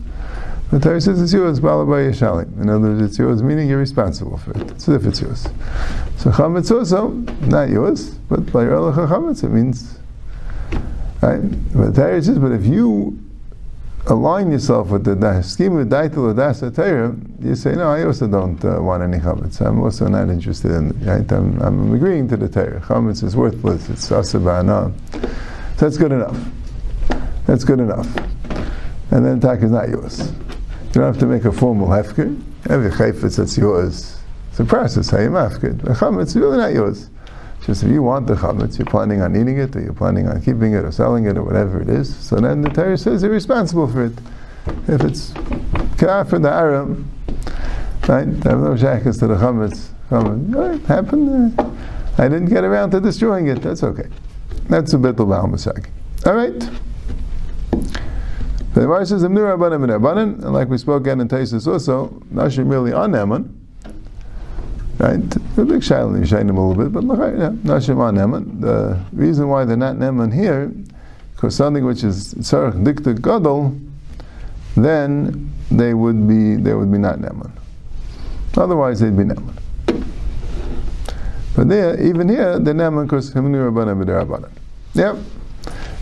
The 0.71 0.79
Torah 0.79 1.01
says 1.01 1.23
it's 1.23 1.33
yours, 1.33 1.61
balabay 1.61 2.11
yishalim. 2.11 2.61
In 2.61 2.69
other 2.69 2.91
words, 2.91 3.01
it's 3.01 3.19
yours, 3.19 3.43
meaning 3.43 3.71
you're 3.71 3.79
responsible 3.79 4.37
for 4.37 4.51
it. 4.51 4.71
As 4.73 4.87
if 4.87 5.07
it's 5.07 5.21
yours. 5.23 5.49
So 6.19 6.31
chametz 6.31 6.71
also, 6.71 7.09
not 7.49 7.71
yours, 7.71 8.11
but 8.29 8.53
by 8.53 8.65
your 8.65 8.93
chametz, 8.93 9.43
it 9.43 9.49
means, 9.49 9.99
right? 11.23 11.41
But 11.73 11.95
the 11.95 12.03
Torah 12.03 12.23
says, 12.23 12.39
but 12.39 12.53
if 12.53 12.67
you 12.67 13.19
align 14.09 14.53
yourself 14.53 14.89
with 14.89 15.05
the 15.05 15.43
scheme 15.43 15.79
of 15.79 15.89
daitel 15.89 16.37
das 16.37 16.61
Torah, 16.61 17.17
you 17.41 17.55
say, 17.55 17.75
no, 17.75 17.89
I 17.89 18.05
also 18.05 18.27
don't 18.27 18.63
uh, 18.63 18.83
want 18.83 19.03
any 19.03 19.19
chametz. 19.19 19.67
I'm 19.67 19.81
also 19.81 20.07
not 20.07 20.29
interested 20.29 20.71
in 20.73 20.91
it. 20.91 20.97
Right? 21.07 21.33
I'm, 21.33 21.59
I'm 21.63 21.95
agreeing 21.95 22.29
to 22.29 22.37
the 22.37 22.49
Torah. 22.49 22.83
Chametz 22.83 23.25
is 23.25 23.35
worthless. 23.35 23.89
It's 23.89 24.11
asabana. 24.11 24.93
So 25.79 25.87
that's 25.87 25.97
good 25.97 26.13
enough. 26.13 26.39
That's 27.47 27.65
good 27.65 27.81
enough. 27.81 28.07
And 29.11 29.25
then 29.25 29.41
tak 29.41 29.63
is 29.63 29.71
not 29.71 29.89
yours. 29.89 30.31
You 30.99 31.05
don't 31.05 31.15
have 31.15 31.21
to 31.21 31.27
make 31.27 31.45
a 31.45 31.53
formal 31.53 31.87
hefker. 31.87 32.43
Every 32.69 32.91
chayfetz 32.91 33.37
that's 33.37 33.57
yours. 33.57 34.19
It's 34.51 34.59
a 34.59 34.65
process 34.65 35.11
how 35.11 35.21
you 35.21 35.31
mafkid. 35.31 35.81
The 35.81 35.91
chametz 35.91 36.35
really 36.35 36.57
not 36.57 36.73
yours. 36.73 37.09
Just 37.65 37.85
if 37.85 37.91
you 37.93 38.03
want 38.03 38.27
the 38.27 38.35
chametz, 38.35 38.81
you're 38.81 38.87
planning 38.87 39.23
on 39.23 39.37
eating 39.37 39.59
it, 39.59 39.77
or 39.77 39.81
you're 39.81 39.93
planning 39.93 40.27
on 40.27 40.43
keeping 40.43 40.73
it, 40.73 40.85
or 40.85 40.91
selling 40.91 41.27
it, 41.27 41.39
or 41.39 41.45
whatever 41.45 41.81
it 41.81 41.89
is. 41.89 42.13
So 42.17 42.41
then 42.41 42.63
the 42.63 42.71
Torah 42.71 42.99
says 42.99 43.23
you're 43.23 43.31
responsible 43.31 43.87
for 43.87 44.07
it. 44.07 44.13
If 44.89 45.05
it's 45.05 45.31
for 46.31 46.41
the 46.41 46.51
Arab, 46.51 47.07
right? 48.09 48.27
I 48.27 48.49
have 48.51 48.59
no 48.59 48.77
shackles 48.77 49.19
to 49.19 49.29
the 49.29 49.37
chametz. 49.37 49.91
Chametz, 50.11 50.53
right, 50.53 50.81
happened. 50.87 51.61
Uh, 51.61 51.71
I 52.19 52.29
didn't 52.29 52.49
get 52.49 52.65
around 52.65 52.91
to 52.91 53.01
destroying 53.01 53.47
it. 53.47 53.63
That's 53.63 53.85
okay. 53.85 54.09
That's 54.69 54.95
a 54.95 54.99
bit 54.99 55.11
of 55.11 55.29
Masagi. 55.29 55.91
All 56.27 56.35
right. 56.35 56.88
The 58.79 58.85
Gemara 58.85 59.07
says, 59.07 59.25
"Amnu 59.25 59.59
Rabbanim 59.59 59.83
and 59.83 59.93
Rabbanim," 59.93 60.45
and 60.45 60.53
like 60.53 60.69
we 60.69 60.79
spoke 60.79 61.03
again 61.03 61.21
in 61.21 61.27
Taisus 61.27 61.67
also, 61.67 62.11
Nashim 62.33 62.71
really 62.71 62.93
on 62.93 63.11
Neman, 63.11 63.49
right? 64.99 65.19
The 65.57 65.65
big 65.65 65.81
shail 65.81 66.15
in 66.15 66.23
Yishayim 66.23 66.57
a 66.57 66.61
little 66.61 66.77
bit, 66.77 66.93
but 66.93 67.03
yeah, 67.37 67.51
Nashim 67.65 67.99
on. 67.99 68.61
The 68.61 68.97
reason 69.13 69.49
why 69.49 69.65
they're 69.65 69.77
not 69.77 69.97
Neman 69.97 70.33
here, 70.33 70.73
because 71.35 71.57
something 71.57 71.85
which 71.85 72.05
is 72.05 72.35
Tzarech 72.35 72.85
Dikta 72.85 73.21
Gadol, 73.21 73.77
then 74.77 75.51
they 75.73 75.93
would 75.93 76.29
be 76.29 76.55
they 76.55 76.73
would 76.73 76.93
be 76.93 76.99
not 76.99 77.19
Neman. 77.19 77.51
Otherwise, 78.57 79.01
they'd 79.01 79.17
be 79.17 79.25
Neman. 79.25 79.57
But 81.57 81.69
there, 81.69 82.01
even 82.01 82.29
here, 82.29 82.61
the 82.61 82.71
Neman 82.71 83.07
because 83.07 83.33
Himnu 83.33 83.73
Rabbanim 83.73 84.03
and 84.03 84.09
Rabbanim. 84.09 84.51
Yep. 84.95 85.17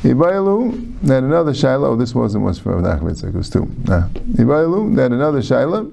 Ibayalu, 0.07 1.01
then 1.03 1.25
another 1.25 1.53
Shaila, 1.53 1.89
oh, 1.89 1.97
this 1.97 2.15
wasn't 2.15 2.45
was 2.45 2.61
for 2.61 2.75
Nachman 2.75 3.23
it 3.25 3.35
was 3.35 3.51
two. 3.51 3.67
Nah. 3.85 4.09
Ibayalu, 4.09 4.95
then 4.95 5.13
another 5.13 5.41
Shaila. 5.41 5.93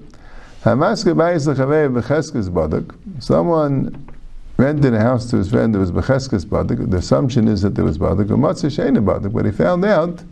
Hamaska 0.62 1.14
Bayis 1.14 1.52
Lechavei 1.52 1.92
Becheskes 1.92 2.48
Badak. 2.48 2.94
Someone 3.20 4.08
rented 4.56 4.94
a 4.94 5.00
house 5.00 5.28
to 5.30 5.36
his 5.36 5.50
friend 5.50 5.74
that 5.74 5.80
was 5.80 5.90
Becheskes 5.90 6.44
Badak. 6.44 6.90
The 6.90 6.98
assumption 6.98 7.48
is 7.48 7.62
that 7.62 7.74
there 7.74 7.84
was 7.84 7.98
Badak, 7.98 8.26
Badak, 8.28 9.32
but 9.32 9.44
he 9.44 9.50
found 9.50 9.84
out 9.84 10.22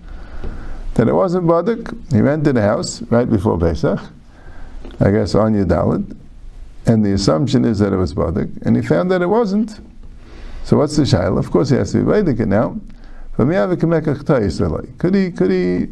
that 0.94 1.08
it 1.08 1.12
wasn't 1.12 1.46
Badak. 1.46 2.12
He 2.12 2.20
rented 2.20 2.56
a 2.56 2.62
house 2.62 3.02
right 3.10 3.28
before 3.28 3.58
Pesach, 3.58 3.98
I 5.00 5.10
guess 5.10 5.34
on 5.34 5.54
Yudalid, 5.54 6.16
and 6.86 7.04
the 7.04 7.14
assumption 7.14 7.64
is 7.64 7.80
that 7.80 7.92
it 7.92 7.96
was 7.96 8.14
Badak, 8.14 8.64
and 8.64 8.76
he 8.76 8.82
found 8.82 9.10
that 9.10 9.22
it 9.22 9.26
wasn't. 9.26 9.80
So 10.62 10.76
what's 10.76 10.96
the 10.96 11.02
Shaila? 11.02 11.38
Of 11.38 11.50
course 11.50 11.70
he 11.70 11.76
has 11.76 11.90
to 11.92 11.98
be 11.98 12.04
Vedic 12.04 12.46
now. 12.46 12.80
Could 13.36 13.48
he 15.14 15.30
could 15.30 15.50
he 15.50 15.88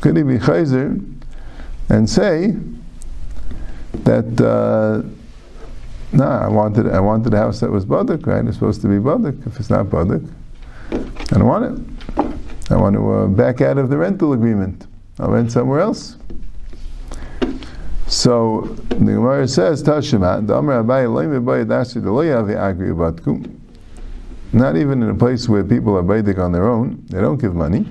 could 0.00 0.16
he 0.16 0.22
be 0.22 0.38
chayzer 0.38 1.02
and 1.88 2.08
say 2.08 2.56
that 4.04 4.40
uh, 4.40 5.02
no, 6.12 6.24
I 6.24 6.48
wanted 6.48 6.88
I 6.88 7.00
wanted 7.00 7.32
a 7.32 7.38
house 7.38 7.60
that 7.60 7.70
was 7.70 7.86
badak, 7.86 8.26
right? 8.26 8.44
It's 8.44 8.56
supposed 8.56 8.82
to 8.82 8.88
be 8.88 8.96
badak. 8.96 9.46
If 9.46 9.58
it's 9.58 9.70
not 9.70 9.86
badak, 9.86 10.28
I 10.90 11.38
don't 11.38 11.46
want 11.46 11.64
it. 11.64 11.78
I 12.70 12.76
want 12.76 12.96
to 12.96 13.12
uh, 13.12 13.26
back 13.28 13.62
out 13.62 13.78
of 13.78 13.88
the 13.88 13.96
rental 13.96 14.34
agreement. 14.34 14.86
I'll 15.18 15.30
rent 15.30 15.52
somewhere 15.52 15.80
else. 15.80 16.16
So 18.06 18.76
the 18.88 18.96
Gemara 18.96 19.48
says, 19.48 19.82
Tashima, 19.82 20.46
the 20.46 20.54
Amr 20.54 20.82
Abai 20.82 21.06
Loim 21.06 21.42
Abai 21.42 21.64
Dasi 21.64 22.56
Agri 22.56 22.90
Batkum. 22.90 23.61
Not 24.52 24.76
even 24.76 25.02
in 25.02 25.08
a 25.08 25.14
place 25.14 25.48
where 25.48 25.64
people 25.64 25.96
are 25.96 26.02
baidik 26.02 26.38
on 26.38 26.52
their 26.52 26.68
own, 26.68 27.04
they 27.08 27.20
don't 27.20 27.38
give 27.38 27.54
money. 27.54 27.86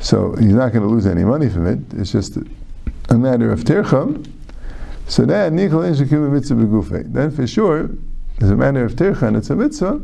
So 0.00 0.34
he's 0.36 0.54
not 0.54 0.72
going 0.72 0.82
to 0.82 0.88
lose 0.88 1.06
any 1.06 1.24
money 1.24 1.48
from 1.48 1.66
it. 1.66 1.78
It's 1.98 2.12
just 2.12 2.36
a 3.08 3.16
matter 3.16 3.50
of 3.52 3.60
tircha. 3.60 4.32
So 5.08 5.24
then, 5.24 5.56
Then 5.56 7.30
for 7.30 7.46
sure, 7.46 7.90
it's 8.38 8.50
a 8.50 8.56
matter 8.56 8.84
of 8.84 8.92
tircha 8.92 9.36
it's 9.36 9.50
a 9.50 9.56
mitzvah. 9.56 10.00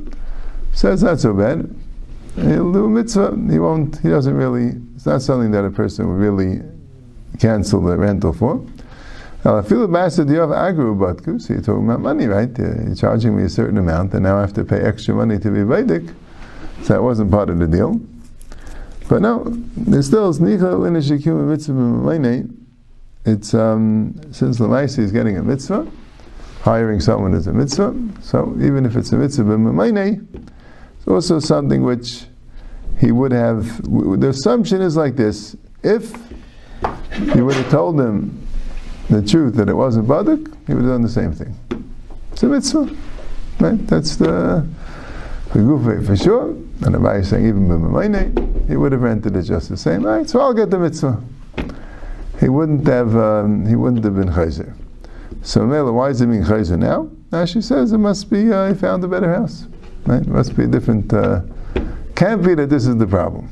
So 0.73 0.93
it's 0.93 1.03
not 1.03 1.21
so 1.21 1.35
bad. 1.35 1.75
He'll 2.37 2.73
do 2.73 2.87
a 2.87 2.89
mitzvah. 2.89 3.37
He 3.51 3.59
won't. 3.59 3.99
He 3.99 4.09
doesn't 4.09 4.35
really. 4.35 4.81
It's 4.95 5.05
not 5.05 5.21
something 5.21 5.51
that 5.51 5.65
a 5.65 5.71
person 5.71 6.09
would 6.09 6.19
really 6.19 6.63
cancel 7.39 7.83
the 7.83 7.97
rental 7.97 8.33
for. 8.33 8.65
Now, 9.45 9.59
I 9.59 9.63
feel 9.63 9.89
master 9.89 10.25
do 10.25 10.35
you 10.35 10.39
have 10.39 10.51
agru 10.51 10.97
batku? 10.97 11.41
So 11.43 11.55
you're 11.55 11.63
talking 11.63 11.85
about 11.85 12.01
money, 12.01 12.27
right? 12.27 12.57
You're 12.57 12.95
charging 12.95 13.37
me 13.37 13.43
a 13.43 13.49
certain 13.49 13.77
amount, 13.77 14.15
and 14.15 14.23
now 14.23 14.39
I 14.39 14.41
have 14.41 14.53
to 14.55 14.65
pay 14.65 14.81
extra 14.81 15.15
money 15.15 15.37
to 15.41 15.51
be 15.51 15.65
Vedic. 15.65 16.15
So 16.83 16.95
that 16.95 17.03
wasn't 17.03 17.33
part 17.33 17.51
of 17.51 17.59
the 17.59 17.67
deal. 17.67 18.01
But 19.09 19.21
no, 19.23 19.45
there's 19.77 20.07
still 20.07 20.33
mitzvah 20.33 20.77
It's 23.25 23.55
um, 23.55 24.21
since 24.31 24.59
Lamaisi 24.61 24.99
is 25.01 25.11
getting 25.11 25.37
a 25.37 25.43
mitzvah, 25.43 25.91
hiring 26.63 27.01
someone 27.01 27.35
is 27.35 27.49
a 27.49 27.53
mitzvah. 27.53 27.95
So 28.23 28.57
even 28.61 28.87
if 28.87 28.95
it's 28.95 29.13
a 29.13 29.17
mitzvah 29.17 29.43
b'mamayne, 29.43 30.25
it's 30.99 31.09
also 31.09 31.41
something 31.41 31.83
which 31.83 32.27
he 33.01 33.11
would 33.11 33.33
have. 33.33 33.83
The 33.83 34.29
assumption 34.29 34.81
is 34.81 34.97
like 34.97 35.17
this: 35.17 35.57
if 35.83 36.17
you 37.35 37.45
would 37.45 37.57
have 37.57 37.71
told 37.71 38.01
him 38.01 38.42
the 39.13 39.29
truth 39.29 39.55
that 39.57 39.69
it 39.69 39.75
wasn't 39.75 40.09
Badak, 40.09 40.47
he 40.67 40.75
would 40.75 40.85
have 40.85 40.93
done 40.93 41.03
the 41.03 41.09
same 41.09 41.33
thing. 41.33 41.55
It's 42.33 42.43
a 42.43 42.47
mitzvah. 42.47 42.97
Right? 43.61 43.87
That's 43.87 44.17
the 44.17 44.67
Gufe 45.51 46.07
for 46.07 46.17
sure. 46.17 46.49
And 46.85 46.95
the 46.95 47.11
is 47.11 47.29
saying 47.29 47.47
even 47.47 47.69
B'mamayne, 47.69 48.69
he 48.69 48.77
would 48.77 48.93
have 48.93 49.03
rented 49.03 49.37
it 49.37 49.43
just 49.43 49.69
the 49.69 49.77
same. 49.77 50.05
Right? 50.05 50.29
So 50.29 50.41
I'll 50.41 50.55
get 50.55 50.71
the 50.71 50.79
mitzvah. 50.79 51.23
He 52.41 52.49
wouldn't 52.49 52.87
have 52.89 53.15
um, 53.15 53.67
he 53.67 53.77
wouldn't 53.77 54.03
have 54.05 54.17
been 54.17 54.29
chayzer. 54.29 54.75
So 55.43 55.67
Mela, 55.67 55.93
why 55.93 56.09
is 56.09 56.21
it 56.21 56.27
being 56.27 56.43
chayzer 56.43 56.79
now? 56.79 57.09
Now 57.31 57.45
she 57.45 57.61
says 57.61 57.93
it 57.93 57.99
must 57.99 58.31
be 58.31 58.53
uh, 58.53 58.73
he 58.73 58.75
found 58.75 59.05
a 59.05 59.09
better 59.09 59.33
house. 59.33 59.67
Right? 60.07 60.23
It 60.23 60.29
must 60.29 60.57
be 60.57 60.65
a 60.65 60.67
different 60.67 61.13
uh, 61.13 61.43
can't 62.17 62.43
be 62.43 62.55
that 62.55 62.71
this 62.71 62.87
is 62.87 62.97
the 62.97 63.07
problem. 63.07 63.51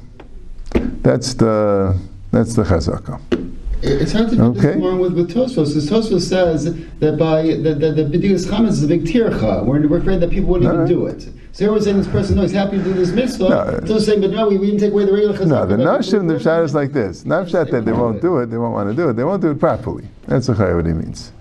That's 1.03 1.35
the 1.35 1.99
that's 2.33 2.55
the 2.55 2.63
chazakah. 2.63 3.40
It's 3.83 4.13
hard 4.13 4.29
to 4.31 4.37
do 4.37 4.43
okay. 4.43 4.61
this 4.61 4.77
along 4.77 4.99
with, 5.01 5.15
with 5.15 5.31
Tosfos, 5.31 5.69
because 5.69 5.89
Tosfos 5.89 6.23
says 6.23 6.65
that 6.99 7.19
by 7.19 7.43
the 7.43 7.75
the, 7.75 7.93
the 7.93 8.03
B'digas 8.03 8.47
Chametz 8.47 8.69
is 8.69 8.85
a 8.85 8.87
big 8.87 9.05
tircha. 9.05 9.65
We're, 9.65 9.87
we're 9.89 9.99
afraid 9.99 10.21
that 10.21 10.31
people 10.31 10.51
wouldn't 10.51 10.71
even 10.71 10.81
right. 10.81 10.89
do 10.89 11.07
it. 11.07 11.29
So 11.53 11.65
here 11.65 11.73
we're 11.73 11.81
saying 11.81 11.97
this 11.97 12.09
person, 12.09 12.37
no, 12.37 12.43
he's 12.43 12.53
happy 12.53 12.77
to 12.79 12.85
do 12.85 12.93
this 12.93 13.11
mitzvah. 13.11 13.49
No, 13.49 13.87
so 13.87 13.99
saying, 13.99 14.21
but 14.21 14.31
no, 14.31 14.49
we, 14.49 14.59
we 14.59 14.67
didn't 14.67 14.81
take 14.81 14.93
away 14.93 15.05
the 15.05 15.13
regular 15.13 15.37
chazak. 15.37 15.49
No, 15.49 15.67
the 15.67 15.77
Nashim, 15.77 16.29
the 16.29 16.35
Pshat 16.35 16.65
is 16.65 16.75
like 16.75 16.93
this. 16.93 17.25
Not 17.25 17.49
that 17.49 17.85
they 17.85 17.93
won't 17.93 18.21
do 18.21 18.39
it, 18.39 18.47
they 18.47 18.59
won't 18.59 18.75
want 18.75 18.89
to 18.89 18.95
do 18.95 19.09
it. 19.09 19.15
They 19.15 19.25
won't 19.25 19.43
do 19.43 19.51
it 19.51 19.59
properly. 19.59 20.09
That's 20.27 20.49
what 20.49 20.87
he 20.87 20.93
means. 20.93 21.33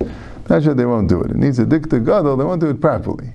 Sure 0.48 0.74
they 0.74 0.86
won't 0.86 1.10
do 1.10 1.22
it. 1.22 1.30
It 1.32 1.38
needs 1.38 1.60
a 1.60 1.66
dikta 1.66 2.04
gadol, 2.04 2.36
they 2.38 2.44
won't 2.44 2.60
do 2.60 2.70
it 2.70 2.82
properly. 2.82 3.32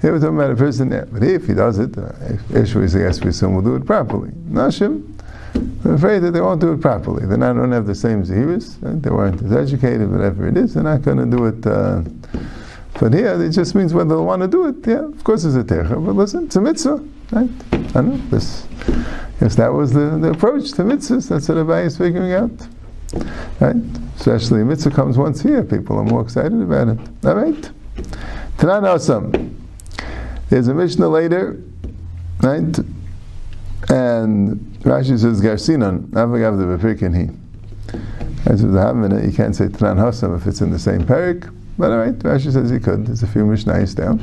Here 0.00 0.12
we're 0.12 0.20
talking 0.20 0.36
about 0.36 0.52
a 0.52 0.56
person, 0.56 0.88
but 0.88 1.22
if 1.22 1.46
he 1.46 1.54
does 1.54 1.78
it, 1.78 1.98
uh, 1.98 2.12
Ishmael 2.54 2.84
is 2.84 2.94
yes, 2.94 3.20
we 3.20 3.48
will 3.48 3.60
do 3.60 3.74
it 3.74 3.84
properly. 3.84 4.30
Nashim, 4.48 5.12
I'm 5.84 5.94
afraid 5.94 6.20
that 6.20 6.32
they 6.32 6.40
won't 6.40 6.60
do 6.60 6.72
it 6.72 6.80
properly. 6.80 7.26
They 7.26 7.36
don't 7.36 7.72
have 7.72 7.86
the 7.86 7.94
same 7.94 8.22
zihirus. 8.22 9.02
They 9.02 9.10
weren't 9.10 9.42
as 9.42 9.52
educated, 9.52 10.10
whatever 10.10 10.46
it 10.46 10.56
is. 10.56 10.74
They're 10.74 10.82
not 10.82 11.02
going 11.02 11.18
to 11.18 11.36
do 11.36 11.46
it. 11.46 11.66
Uh, 11.66 12.02
but 13.00 13.14
here, 13.14 13.40
it 13.42 13.50
just 13.50 13.74
means 13.74 13.94
whether 13.94 14.10
they'll 14.10 14.24
want 14.24 14.42
to 14.42 14.48
do 14.48 14.66
it. 14.66 14.86
Yeah, 14.86 15.04
of 15.04 15.22
course 15.24 15.44
it's 15.44 15.56
a 15.56 15.62
tercha. 15.62 16.04
But 16.04 16.14
listen, 16.14 16.46
it's 16.46 16.56
a 16.56 16.60
mitzvah. 16.60 17.04
Right? 17.30 17.50
I 17.94 18.00
know. 18.00 18.16
This, 18.28 18.66
yes, 19.40 19.54
that 19.56 19.72
was 19.72 19.92
the, 19.92 20.18
the 20.20 20.30
approach 20.30 20.72
to 20.72 20.82
mitzvahs. 20.82 21.28
That's 21.28 21.48
what 21.48 21.58
everybody 21.58 21.86
is 21.86 21.98
figuring 21.98 22.32
out. 22.32 22.50
Right? 23.60 23.76
Especially 24.16 24.64
mitzvah 24.64 24.90
comes 24.90 25.16
once 25.16 25.44
a 25.44 25.48
year. 25.48 25.64
People 25.64 25.98
are 25.98 26.04
more 26.04 26.22
excited 26.22 26.60
about 26.60 26.88
it. 26.88 26.98
All 27.24 27.34
right? 27.34 27.70
Tanan 28.58 28.84
Osam. 28.84 29.54
There's 30.48 30.68
a 30.68 30.74
Mishnah 30.74 31.08
later, 31.08 31.62
right? 32.42 32.78
And 33.90 34.67
Rashi 34.80 35.18
says 35.18 35.40
Garsinon, 35.40 36.08
Avagav 36.10 36.56
the 36.56 36.64
Bepirkin 36.64 37.14
he. 37.16 37.30
As 38.48 38.62
with 38.62 38.72
the 38.72 38.78
Havmina, 38.78 39.24
you 39.26 39.32
can't 39.32 39.54
say 39.54 39.66
Tanan 39.66 39.96
Hasam 39.96 40.36
if 40.36 40.46
it's 40.46 40.60
in 40.60 40.70
the 40.70 40.78
same 40.78 41.02
parak, 41.02 41.52
but 41.76 41.90
alright, 41.90 42.18
Rashi 42.20 42.52
says 42.52 42.70
he 42.70 42.78
could. 42.78 43.06
There's 43.06 43.22
a 43.22 43.26
few 43.26 43.44
Mishnayos 43.44 43.94
down. 43.96 44.20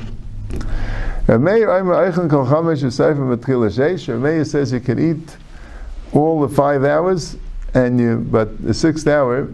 Rameir 4.08 4.46
says 4.46 4.72
you 4.72 4.80
can 4.80 5.00
eat 5.00 5.38
all 6.14 6.40
the 6.40 6.56
five 6.56 6.84
hours, 6.84 7.36
and 7.74 8.00
you 8.00 8.18
but 8.18 8.64
the 8.64 8.74
sixth 8.74 9.08
hour, 9.08 9.50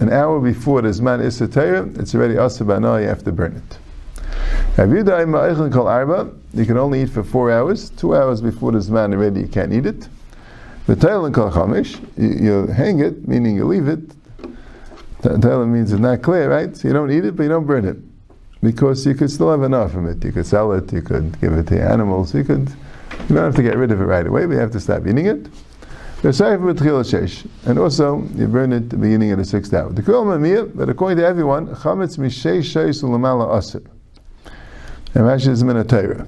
an 0.00 0.10
hour 0.10 0.40
before 0.40 0.80
the 0.80 0.88
Zman 0.88 1.20
it's 1.20 2.14
already 2.14 2.34
Asabana, 2.34 3.02
you 3.02 3.08
have 3.08 3.24
to 3.24 3.32
burn 3.32 3.52
it. 3.56 3.78
You 6.54 6.64
can 6.64 6.78
only 6.78 7.02
eat 7.02 7.10
for 7.10 7.24
four 7.24 7.50
hours, 7.50 7.90
two 7.90 8.14
hours 8.16 8.40
before 8.40 8.72
the 8.72 8.78
Zman 8.78 9.12
already 9.12 9.40
you 9.40 9.48
can't 9.48 9.72
eat 9.72 9.84
it. 9.86 10.08
And 10.88 11.00
kol 11.34 11.50
chamish, 11.50 12.00
you, 12.16 12.66
hang 12.68 13.00
it, 13.00 13.28
meaning 13.28 13.56
you 13.56 13.66
leave 13.66 13.88
it. 13.88 14.00
Tail 15.22 15.66
means 15.66 15.92
it's 15.92 16.00
not 16.00 16.22
clear, 16.22 16.50
right? 16.50 16.74
So 16.74 16.88
you 16.88 16.94
don't 16.94 17.10
eat 17.10 17.26
it, 17.26 17.36
but 17.36 17.42
you 17.42 17.50
don't 17.50 17.66
burn 17.66 17.84
it. 17.84 17.98
Because 18.62 19.04
you 19.06 19.14
could 19.14 19.30
still 19.30 19.50
have 19.50 19.62
enough 19.62 19.92
from 19.92 20.08
it. 20.08 20.24
You 20.24 20.32
could 20.32 20.46
sell 20.46 20.72
it, 20.72 20.90
you 20.92 21.02
could 21.02 21.38
give 21.40 21.52
it 21.52 21.66
to 21.66 21.82
animals, 21.82 22.34
you 22.34 22.42
could, 22.42 22.70
you 23.28 23.34
don't 23.34 23.44
have 23.44 23.54
to 23.56 23.62
get 23.62 23.76
rid 23.76 23.90
of 23.90 24.00
it 24.00 24.04
right 24.04 24.26
away, 24.26 24.46
but 24.46 24.54
you 24.54 24.58
have 24.60 24.72
to 24.72 24.80
stop 24.80 25.06
eating 25.06 25.26
it. 25.26 25.48
And 26.24 27.78
also, 27.78 28.22
you 28.34 28.48
burn 28.48 28.72
it 28.72 28.76
at 28.76 28.90
the 28.90 28.96
beginning 28.96 29.30
of 29.32 29.38
the 29.38 29.44
sixth 29.44 29.72
hour. 29.74 29.92
The 29.92 30.02
Kul 30.02 30.24
but 30.74 30.88
according 30.88 31.18
to 31.18 31.26
everyone, 31.26 31.68
chametz 31.68 32.16
mishei 32.18 32.58
sheis 32.58 33.04
ulamala 33.04 33.56
asir. 33.56 33.82
And 35.14 35.24
Rashi 35.24 35.48
is 35.48 35.62
in 35.62 35.86
Torah. 35.86 36.26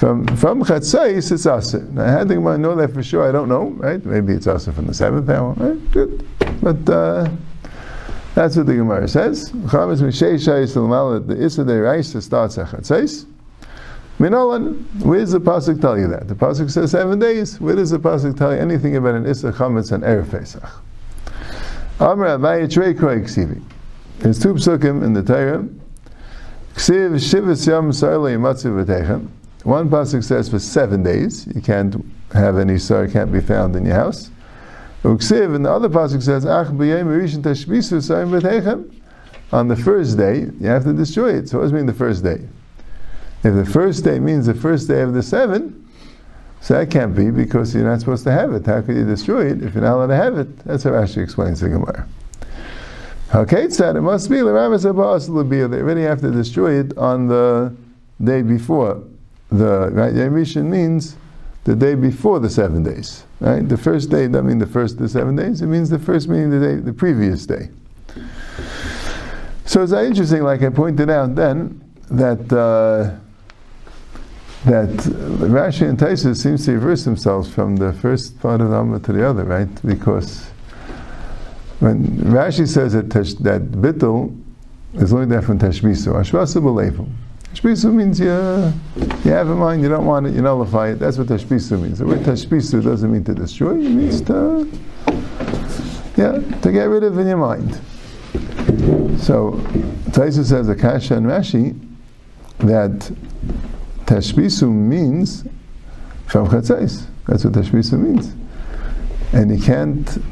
From 0.00 0.26
from 0.34 0.62
Chatzais, 0.62 1.30
it's 1.30 1.44
Asa. 1.44 1.80
Now, 1.92 2.06
how 2.06 2.24
do 2.24 2.48
I 2.48 2.56
know 2.56 2.74
that 2.74 2.94
for 2.94 3.02
sure? 3.02 3.28
I 3.28 3.32
don't 3.32 3.50
know, 3.50 3.64
right? 3.76 4.02
Maybe 4.02 4.32
it's 4.32 4.46
Asa 4.46 4.72
from 4.72 4.86
the 4.86 4.94
seventh 4.94 5.28
hour, 5.28 5.52
right? 5.52 5.90
Good. 5.90 6.26
But 6.62 6.88
uh, 6.88 7.28
that's 8.34 8.56
what 8.56 8.64
the 8.64 8.76
Gemara 8.76 9.06
says. 9.06 9.50
Chavis 9.50 10.00
Mishei 10.00 10.36
Shayis 10.36 10.74
Lamala, 10.74 11.26
the 11.26 11.44
Issa 11.44 11.66
de 11.66 11.78
Raisa 11.78 12.22
starts 12.22 12.56
at 12.56 12.68
Chatzais. 12.68 13.26
Minolan, 14.18 14.86
where 15.04 15.18
does 15.18 15.32
the 15.32 15.38
Pasuk 15.38 15.82
tell 15.82 15.98
you 15.98 16.08
that? 16.08 16.28
The 16.28 16.34
Pasuk 16.34 16.70
says 16.70 16.92
seven 16.92 17.18
days. 17.18 17.60
Where 17.60 17.76
does 17.76 17.90
the 17.90 17.98
Pasuk 17.98 18.38
tell 18.38 18.54
you 18.54 18.58
anything 18.58 18.96
about 18.96 19.16
an 19.16 19.26
Issa 19.26 19.52
Chametz 19.52 19.92
and 19.92 20.02
Erev 20.02 20.30
Pesach? 20.30 20.64
Amr 22.00 22.38
Abaye 22.38 22.72
Trei 22.72 22.94
Kroy 22.94 23.20
Ksivi. 23.20 23.62
There's 24.20 24.38
two 24.38 24.54
psukim 24.54 25.04
in 25.04 25.12
the 25.12 25.22
Torah. 25.22 25.62
Ksiv 26.72 27.16
Shivas 27.16 27.66
Yom 27.66 27.90
Sarle 27.90 28.34
Yimatzu 28.34 28.82
V'techem. 28.82 29.28
One 29.64 29.90
pasuk 29.90 30.24
says 30.24 30.48
for 30.48 30.58
seven 30.58 31.02
days 31.02 31.46
you 31.54 31.60
can't 31.60 32.02
have 32.32 32.56
any 32.56 32.78
sar 32.78 33.06
can't 33.08 33.30
be 33.30 33.40
found 33.40 33.76
in 33.76 33.84
your 33.84 33.94
house. 33.94 34.30
Uksiv, 35.02 35.54
and 35.54 35.64
the 35.64 35.70
other 35.70 35.88
pasuk 35.88 36.22
says 36.22 36.46
On 39.52 39.68
the 39.68 39.76
first 39.76 40.16
day 40.16 40.38
you 40.60 40.66
have 40.66 40.84
to 40.84 40.92
destroy 40.92 41.34
it. 41.34 41.48
So 41.48 41.58
what 41.58 41.64
does 41.64 41.72
it 41.72 41.74
mean 41.74 41.86
the 41.86 41.92
first 41.92 42.24
day? 42.24 42.48
If 43.42 43.54
the 43.54 43.66
first 43.66 44.04
day 44.04 44.18
means 44.18 44.46
the 44.46 44.54
first 44.54 44.88
day 44.88 45.02
of 45.02 45.12
the 45.12 45.22
seven, 45.22 45.88
so 46.62 46.74
that 46.74 46.90
can't 46.90 47.14
be 47.14 47.30
because 47.30 47.74
you're 47.74 47.84
not 47.84 48.00
supposed 48.00 48.24
to 48.24 48.32
have 48.32 48.52
it. 48.52 48.66
How 48.66 48.82
could 48.82 48.96
you 48.96 49.06
destroy 49.06 49.50
it 49.50 49.62
if 49.62 49.74
you're 49.74 49.82
not 49.82 49.96
allowed 49.96 50.08
to 50.08 50.16
have 50.16 50.38
it? 50.38 50.58
That's 50.58 50.84
how 50.84 50.90
Rashi 50.90 51.22
explains 51.22 51.60
the 51.60 51.70
Gemara. 51.70 52.06
Okay, 53.34 53.64
it 53.64 53.72
said 53.72 53.96
it 53.96 54.02
must 54.02 54.28
be 54.28 54.38
the 54.38 54.52
Ramas 54.52 54.84
Abbas 54.84 55.26
They 55.26 55.32
already 55.32 56.02
have 56.02 56.20
to 56.20 56.30
destroy 56.30 56.80
it 56.80 56.96
on 56.98 57.28
the 57.28 57.74
day 58.22 58.42
before 58.42 59.02
the 59.50 59.90
right 59.92 60.14
means 60.62 61.16
the 61.64 61.74
day 61.74 61.94
before 61.94 62.40
the 62.40 62.50
seven 62.50 62.82
days. 62.82 63.24
Right? 63.40 63.68
The 63.68 63.76
first 63.76 64.10
day 64.10 64.26
doesn't 64.28 64.46
mean 64.46 64.58
the 64.58 64.66
first 64.66 64.94
of 64.94 65.00
the 65.00 65.08
seven 65.08 65.36
days, 65.36 65.62
it 65.62 65.66
means 65.66 65.90
the 65.90 65.98
first 65.98 66.28
meaning 66.28 66.50
the 66.50 66.60
day 66.60 66.74
the 66.76 66.92
previous 66.92 67.46
day. 67.46 67.70
So 69.64 69.82
it's 69.82 69.92
interesting, 69.92 70.42
like 70.42 70.62
I 70.62 70.70
pointed 70.70 71.10
out 71.10 71.34
then, 71.36 71.80
that 72.10 72.52
uh, 72.52 73.16
that 74.64 74.88
Rashi 74.88 75.88
and 75.88 75.98
Taisa 75.98 76.36
seems 76.36 76.66
to 76.66 76.72
reverse 76.72 77.04
themselves 77.04 77.48
from 77.52 77.76
the 77.76 77.92
first 77.94 78.38
part 78.40 78.60
of 78.60 78.70
the 78.70 78.76
Amma 78.76 79.00
to 79.00 79.12
the 79.12 79.26
other, 79.26 79.44
right? 79.44 79.68
Because 79.86 80.50
when 81.78 82.04
Rashi 82.18 82.68
says 82.68 82.92
that 82.92 83.08
tesh, 83.08 83.38
that 83.38 83.62
bittul 83.70 84.38
is 84.94 85.12
only 85.12 85.26
there 85.26 85.40
from 85.40 85.58
tashmisu, 85.58 86.08
ashvasu 86.08 86.60
b'leifu. 86.60 87.08
Tashbisu 87.54 87.92
means 87.92 88.20
you, 88.20 88.26
you 89.24 89.32
have 89.32 89.48
in 89.48 89.58
mind, 89.58 89.82
you 89.82 89.88
don't 89.88 90.06
want 90.06 90.26
it, 90.26 90.34
you 90.34 90.42
nullify 90.42 90.90
it. 90.90 91.00
That's 91.00 91.18
what 91.18 91.26
tashbisu 91.26 91.82
means. 91.82 91.98
The 91.98 92.06
word 92.06 92.20
tashbisu 92.20 92.82
doesn't 92.84 93.10
mean 93.10 93.24
to 93.24 93.34
destroy, 93.34 93.72
it 93.72 93.90
means 93.90 94.22
to, 94.22 94.70
yeah, 96.16 96.38
to 96.60 96.72
get 96.72 96.84
rid 96.84 97.02
of 97.02 97.18
in 97.18 97.26
your 97.26 97.36
mind. 97.36 97.74
So, 99.20 99.52
Taisa 100.10 100.44
says, 100.44 100.68
Akasha 100.68 101.16
and 101.16 101.26
Rashi, 101.26 101.78
that 102.58 103.10
tashbisu 104.06 104.70
means 104.70 105.42
from 106.26 106.48
chatzais. 106.48 107.06
That's 107.26 107.44
what 107.44 107.54
tashbisu 107.54 107.98
means. 107.98 108.34
And 109.32 109.56
you 109.56 109.64
can't 109.64 110.22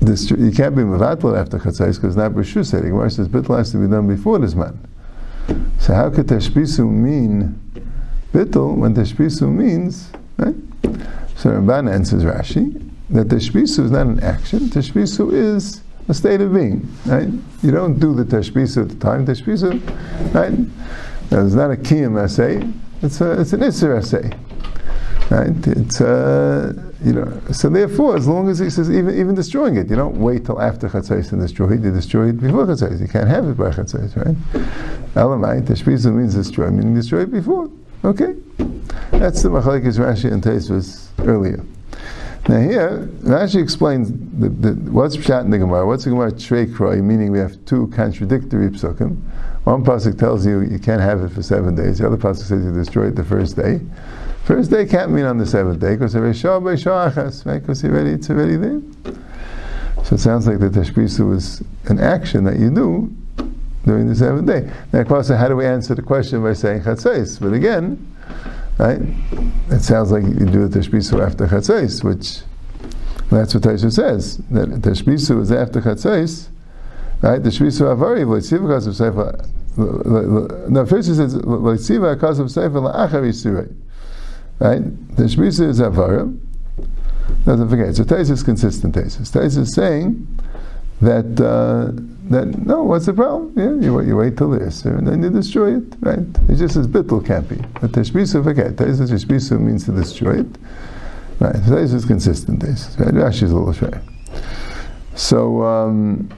you 0.00 0.50
can't 0.52 0.74
be 0.74 0.82
mevatl 0.82 1.38
after 1.38 1.58
chatzais 1.58 1.96
because 1.96 2.16
not 2.16 2.32
b'shus 2.32 2.66
said. 2.66 2.82
Gemara 2.82 3.10
says 3.10 3.28
bitl 3.28 3.56
has 3.56 3.70
to 3.72 3.78
be 3.78 3.86
done 3.86 4.08
before 4.08 4.38
this 4.38 4.54
man. 4.54 4.78
So 5.78 5.94
how 5.94 6.10
could 6.10 6.26
tashbisu 6.26 6.88
mean 6.88 7.60
bittul 8.32 8.76
when 8.76 8.94
tashbisu 8.94 9.50
means 9.50 10.10
right? 10.36 10.54
So 11.36 11.50
Ramban 11.50 11.92
answers 11.92 12.24
Rashi 12.24 12.90
that 13.10 13.28
tashbisu 13.28 13.84
is 13.84 13.90
not 13.90 14.06
an 14.06 14.20
action. 14.20 14.60
Tashbisu 14.60 15.32
is 15.32 15.82
a 16.08 16.14
state 16.14 16.40
of 16.40 16.52
being. 16.52 16.88
Right? 17.06 17.28
You 17.62 17.70
don't 17.70 17.98
do 17.98 18.14
the 18.14 18.24
tashbisu 18.24 18.82
at 18.82 18.88
the 18.90 18.96
time. 18.96 19.26
Tashbisu, 19.26 20.34
right? 20.34 20.52
Now, 21.30 21.44
it's 21.44 21.54
not 21.54 21.70
a 21.70 21.76
kiyum 21.76 22.22
essay. 22.22 22.62
It's 23.02 23.20
a, 23.20 23.40
it's 23.40 23.52
an 23.52 23.60
isser 23.60 23.96
essay. 23.96 24.30
Right? 25.30 25.66
It's 25.68 26.00
uh, 26.00 26.72
you 27.04 27.12
know. 27.12 27.40
So 27.52 27.68
therefore, 27.68 28.16
as 28.16 28.26
long 28.26 28.48
as 28.48 28.58
he 28.58 28.68
says 28.68 28.90
even 28.90 29.16
even 29.16 29.36
destroying 29.36 29.76
it, 29.76 29.88
you 29.88 29.94
don't 29.94 30.16
wait 30.16 30.44
till 30.44 30.60
after 30.60 30.88
chatzais 30.88 31.30
and 31.30 31.40
destroy 31.40 31.74
it. 31.74 31.82
You 31.82 31.92
destroy 31.92 32.30
it 32.30 32.40
before 32.40 32.66
chatzais. 32.66 33.00
You 33.00 33.06
can't 33.06 33.28
have 33.28 33.46
it 33.46 33.56
by 33.56 33.70
chatzais, 33.70 34.16
right? 34.16 34.34
Elamai 35.14 35.62
tashbizu 35.62 36.12
means 36.12 36.34
destroy, 36.34 36.68
meaning 36.70 36.94
destroy 36.94 37.22
it 37.22 37.30
before. 37.30 37.70
Okay, 38.04 38.34
that's 39.12 39.42
the 39.42 39.50
machlekes 39.50 39.98
Rashi 39.98 40.32
and 40.32 40.42
Tosfos 40.42 41.10
earlier. 41.24 41.64
Now 42.48 42.58
here, 42.58 43.08
Rashi 43.20 43.62
explains 43.62 44.10
the, 44.10 44.48
the, 44.48 44.90
what's 44.90 45.16
pshat 45.16 45.44
in 45.44 45.50
the 45.50 45.58
Gemara. 45.58 45.86
What's 45.86 46.04
the 46.04 46.10
Gemara 46.10 46.32
trei 46.32 46.66
Meaning 47.00 47.30
we 47.30 47.38
have 47.38 47.64
two 47.66 47.86
contradictory 47.94 48.68
psukim. 48.70 49.20
One 49.64 49.84
pasuk 49.84 50.18
tells 50.18 50.46
you 50.46 50.62
you 50.62 50.78
can't 50.78 51.02
have 51.02 51.22
it 51.22 51.28
for 51.28 51.42
seven 51.42 51.74
days. 51.76 51.98
The 51.98 52.06
other 52.06 52.16
pasuk 52.16 52.48
says 52.48 52.64
you 52.64 52.72
destroy 52.72 53.08
it 53.08 53.14
the 53.14 53.24
first 53.24 53.56
day. 53.56 53.80
First 54.50 54.72
day 54.72 54.84
can't 54.84 55.12
mean 55.12 55.26
on 55.26 55.38
the 55.38 55.46
seventh 55.46 55.78
day 55.78 55.94
because 55.94 56.12
it's 56.16 56.44
right? 56.44 57.60
Because 57.60 57.84
already 57.84 58.10
it's 58.10 58.28
already 58.30 58.56
there. 58.56 58.80
So 60.02 60.16
it 60.16 60.18
sounds 60.18 60.48
like 60.48 60.58
the 60.58 60.68
tashbisu 60.68 61.28
was 61.28 61.62
an 61.84 62.00
action 62.00 62.42
that 62.42 62.58
you 62.58 62.68
do 62.68 63.14
during 63.84 64.08
the 64.08 64.14
seventh 64.16 64.48
day. 64.48 64.68
Now, 64.92 65.02
of 65.02 65.06
course, 65.06 65.28
how 65.28 65.46
do 65.46 65.54
we 65.54 65.64
answer 65.64 65.94
the 65.94 66.02
question 66.02 66.42
by 66.42 66.54
saying 66.54 66.82
chatzais? 66.82 67.40
But 67.40 67.52
again, 67.52 68.04
right? 68.76 69.00
It 69.70 69.82
sounds 69.82 70.10
like 70.10 70.24
you 70.24 70.46
do 70.46 70.66
the 70.66 70.80
tashbisu 70.80 71.24
after 71.24 71.46
chatzais, 71.46 72.02
which 72.02 72.40
that's 73.30 73.54
what 73.54 73.62
Taisha 73.62 73.92
says 73.92 74.38
that 74.50 74.68
tashbisu 74.68 75.42
is 75.42 75.52
after 75.52 75.80
chatzais, 75.80 76.48
right? 77.22 77.40
The 77.40 77.50
shbisu 77.50 77.96
avari 77.96 78.24
v'leitziva 78.24 78.66
kasav 78.66 78.94
sefer. 78.96 80.68
No, 80.68 80.86
first 80.86 81.06
he 81.06 81.14
says 81.14 81.36
v'leitziva 81.36 82.16
kasav 82.16 82.50
sefer 82.50 82.80
la'achar 82.80 83.22
yisurei. 83.22 83.72
Right? 84.60 84.82
The 85.16 85.24
Shmisa 85.24 85.68
is 85.68 85.80
Avara. 85.80 86.38
Doesn't 87.44 87.68
forget. 87.68 87.96
So 87.96 88.04
Tais 88.04 88.30
is 88.30 88.42
consistent 88.42 88.94
Tais. 88.94 89.30
Tais 89.30 89.56
is 89.56 89.74
saying 89.74 90.26
that 91.00 91.40
uh, 91.40 91.90
that 92.30 92.58
no, 92.66 92.84
what's 92.84 93.06
the 93.06 93.14
problem? 93.14 93.52
Yeah, 93.56 93.84
you, 93.84 94.00
you 94.02 94.16
wait 94.16 94.36
till 94.36 94.50
this, 94.50 94.84
and 94.84 95.08
then 95.08 95.22
you 95.22 95.30
destroy 95.30 95.78
it, 95.78 95.94
right? 96.00 96.18
It 96.48 96.56
just 96.56 96.74
says 96.74 96.86
bittul 96.86 97.26
can't 97.26 97.48
be. 97.48 97.56
But 97.80 97.92
Tashbisu 97.92 98.44
forget. 98.44 98.76
Tais 98.76 99.00
is 99.00 99.10
Tashbisu 99.10 99.58
means 99.58 99.86
to 99.86 99.92
destroy 99.92 100.40
it. 100.40 100.58
Right. 101.40 101.56
So 101.64 101.76
Tais 101.76 101.92
is 101.94 102.04
consistent 102.04 102.60
Tais. 102.60 102.96
Right? 102.98 103.14
Rashi 103.14 103.44
is 103.44 103.52
a 103.52 103.56
little 103.56 103.72
shy. 103.72 103.98
So 105.14 105.62
um, 105.62 106.28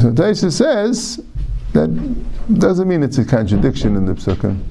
so 0.00 0.10
Taisa 0.10 0.50
says 0.50 1.20
that 1.74 2.58
doesn't 2.58 2.88
mean 2.88 3.02
it's 3.02 3.18
a 3.18 3.24
contradiction 3.24 3.94
in 3.94 4.06
the 4.06 4.14
psukim. 4.14 4.62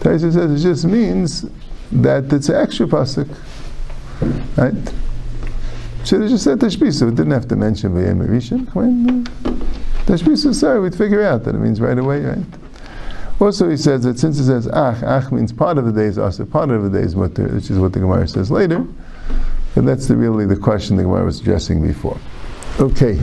Taisa 0.00 0.32
says 0.32 0.64
it 0.64 0.68
just 0.68 0.84
means 0.84 1.46
that 1.92 2.32
it's 2.32 2.48
an 2.48 2.56
extra 2.56 2.86
pasuk, 2.86 3.28
right? 4.56 4.74
Should 6.04 6.20
have 6.20 6.30
just 6.30 6.44
said 6.44 6.58
Tashbisu. 6.60 7.08
It 7.08 7.16
didn't 7.16 7.32
have 7.32 7.48
to 7.48 7.56
mention 7.56 7.92
Vayem 7.92 8.24
Rishon. 8.24 8.72
When 8.74 9.26
uh, 9.26 9.50
Tashbisu, 10.04 10.54
sorry, 10.54 10.80
we'd 10.80 10.94
figure 10.94 11.22
out 11.22 11.44
that 11.44 11.54
it 11.54 11.58
means 11.58 11.80
right 11.80 11.98
away, 11.98 12.20
right? 12.20 12.44
Also, 13.40 13.68
he 13.68 13.76
says 13.76 14.04
that 14.04 14.18
since 14.18 14.38
it 14.38 14.46
says 14.46 14.66
Ach, 14.68 15.02
Ach 15.02 15.30
means 15.32 15.52
part 15.52 15.78
of 15.78 15.84
the 15.84 15.92
day 15.92 16.06
is 16.06 16.18
Asa, 16.18 16.46
part 16.46 16.70
of 16.70 16.84
the 16.84 16.90
day 16.90 17.04
is 17.04 17.14
Mutter, 17.16 17.48
which 17.48 17.70
is 17.70 17.78
what 17.78 17.92
the 17.92 18.00
Gemara 18.00 18.26
says 18.28 18.50
later. 18.50 18.86
And 19.74 19.86
that's 19.86 20.06
the, 20.06 20.16
really 20.16 20.46
the 20.46 20.56
question 20.56 20.96
the 20.96 21.02
Gemara 21.02 21.24
was 21.24 21.40
addressing 21.40 21.86
before. 21.86 22.18
Okay. 22.80 23.20